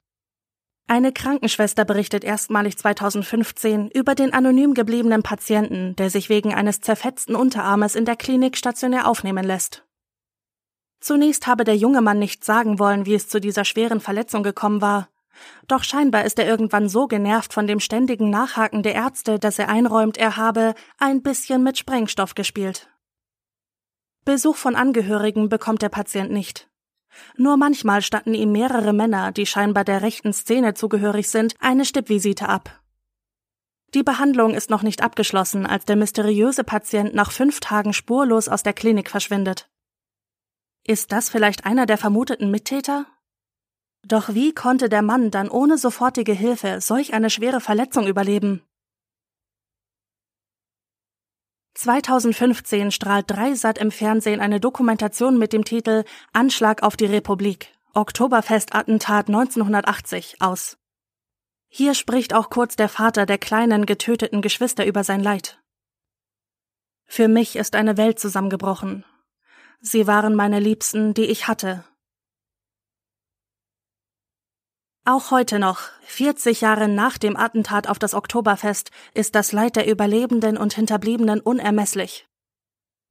Eine 0.87 1.11
Krankenschwester 1.11 1.83
berichtet 1.83 2.23
erstmalig 2.23 2.77
2015 2.77 3.89
über 3.89 4.13
den 4.13 4.33
anonym 4.33 4.75
gebliebenen 4.75 5.23
Patienten, 5.23 5.95
der 5.95 6.11
sich 6.11 6.29
wegen 6.29 6.53
eines 6.53 6.81
zerfetzten 6.81 7.35
Unterarmes 7.35 7.95
in 7.95 8.05
der 8.05 8.15
Klinik 8.15 8.55
stationär 8.55 9.07
aufnehmen 9.07 9.43
lässt. 9.43 9.85
Zunächst 11.05 11.45
habe 11.45 11.65
der 11.65 11.75
junge 11.75 12.01
Mann 12.01 12.17
nicht 12.17 12.43
sagen 12.43 12.79
wollen, 12.79 13.05
wie 13.05 13.13
es 13.13 13.27
zu 13.27 13.39
dieser 13.39 13.63
schweren 13.63 13.99
Verletzung 13.99 14.41
gekommen 14.41 14.81
war, 14.81 15.07
doch 15.67 15.83
scheinbar 15.83 16.25
ist 16.25 16.39
er 16.39 16.47
irgendwann 16.47 16.89
so 16.89 17.05
genervt 17.05 17.53
von 17.53 17.67
dem 17.67 17.79
ständigen 17.79 18.31
Nachhaken 18.31 18.81
der 18.81 18.95
Ärzte, 18.95 19.37
dass 19.37 19.59
er 19.59 19.69
einräumt, 19.69 20.17
er 20.17 20.35
habe 20.35 20.73
ein 20.97 21.21
bisschen 21.21 21.61
mit 21.61 21.77
Sprengstoff 21.77 22.33
gespielt. 22.33 22.89
Besuch 24.23 24.55
von 24.55 24.75
Angehörigen 24.75 25.47
bekommt 25.47 25.83
der 25.83 25.89
Patient 25.89 26.31
nicht. 26.31 26.71
Nur 27.37 27.55
manchmal 27.55 28.01
statten 28.01 28.33
ihm 28.33 28.51
mehrere 28.51 28.91
Männer, 28.91 29.31
die 29.31 29.45
scheinbar 29.45 29.83
der 29.83 30.01
rechten 30.01 30.33
Szene 30.33 30.73
zugehörig 30.73 31.29
sind, 31.29 31.53
eine 31.59 31.85
Stippvisite 31.85 32.49
ab. 32.49 32.81
Die 33.93 34.01
Behandlung 34.01 34.55
ist 34.55 34.71
noch 34.71 34.81
nicht 34.81 35.03
abgeschlossen, 35.03 35.67
als 35.67 35.85
der 35.85 35.97
mysteriöse 35.97 36.63
Patient 36.63 37.13
nach 37.13 37.31
fünf 37.31 37.59
Tagen 37.59 37.93
spurlos 37.93 38.49
aus 38.49 38.63
der 38.63 38.73
Klinik 38.73 39.11
verschwindet. 39.11 39.69
Ist 40.88 41.12
das 41.12 41.30
vielleicht 41.30 41.65
einer 41.65 41.88
der 41.88 41.98
vermuteten 41.98 42.52
Mittäter? 42.52 43.08
Doch 44.04 44.36
wie 44.36 44.54
konnte 44.54 44.88
der 44.88 45.02
Mann 45.02 45.32
dann 45.32 45.50
ohne 45.50 45.80
sofortige 45.80 46.34
Hilfe 46.34 46.80
solch 46.80 47.15
eine 47.15 47.32
schwere 47.32 47.60
Verletzung 47.60 48.06
überleben? 48.06 48.62
2015 51.74 52.91
strahlt 52.91 53.32
Dreisat 53.32 53.80
im 53.80 53.89
Fernsehen 53.89 54.39
eine 54.39 54.60
Dokumentation 54.60 55.39
mit 55.39 55.54
dem 55.54 55.65
Titel 55.65 56.04
Anschlag 56.34 56.84
auf 56.84 56.95
die 56.95 57.08
Republik, 57.08 57.74
Oktoberfest-Attentat 57.95 59.28
1980 59.28 60.36
aus. 60.39 60.78
Hier 61.67 61.95
spricht 61.95 62.36
auch 62.36 62.52
kurz 62.52 62.76
der 62.76 62.89
Vater 62.89 63.26
der 63.26 63.39
kleinen 63.39 63.88
getöteten 63.88 64.43
Geschwister 64.43 64.86
über 64.86 65.04
sein 65.04 65.19
Leid. 65.19 65.60
Für 67.08 67.28
mich 67.28 67.56
ist 67.56 67.76
eine 67.76 67.98
Welt 67.98 68.19
zusammengebrochen. 68.19 69.04
Sie 69.81 70.07
waren 70.07 70.35
meine 70.35 70.59
Liebsten, 70.59 71.13
die 71.13 71.25
ich 71.25 71.47
hatte, 71.47 71.83
Auch 75.07 75.29
heute 75.29 75.59
noch, 75.59 75.81
40 76.07 76.61
Jahre 76.61 76.88
nach 76.88 77.19
dem 77.19 77.38
Attentat 77.38 77.88
auf 77.88 77.99
das 77.99 78.15
Oktoberfest, 78.15 78.89
ist 79.13 79.35
das 79.35 79.51
Leid 79.51 79.75
der 79.75 79.88
Überlebenden 79.88 80.57
und 80.57 80.73
Hinterbliebenen 80.73 81.41
unermesslich. 81.41 82.27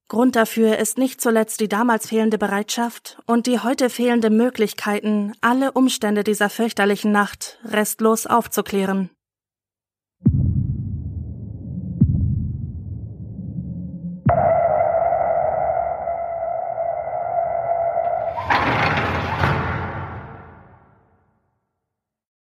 Grund 0.08 0.34
dafür 0.34 0.76
ist 0.78 0.98
nicht 0.98 1.20
zuletzt 1.20 1.60
die 1.60 1.68
damals 1.68 2.08
fehlende 2.08 2.36
Bereitschaft 2.36 3.18
und 3.26 3.46
die 3.46 3.60
heute 3.60 3.90
fehlende 3.90 4.30
Möglichkeiten, 4.30 5.34
alle 5.40 5.70
Umstände 5.70 6.24
dieser 6.24 6.50
fürchterlichen 6.50 7.12
Nacht 7.12 7.60
restlos 7.64 8.26
aufzuklären. 8.26 9.10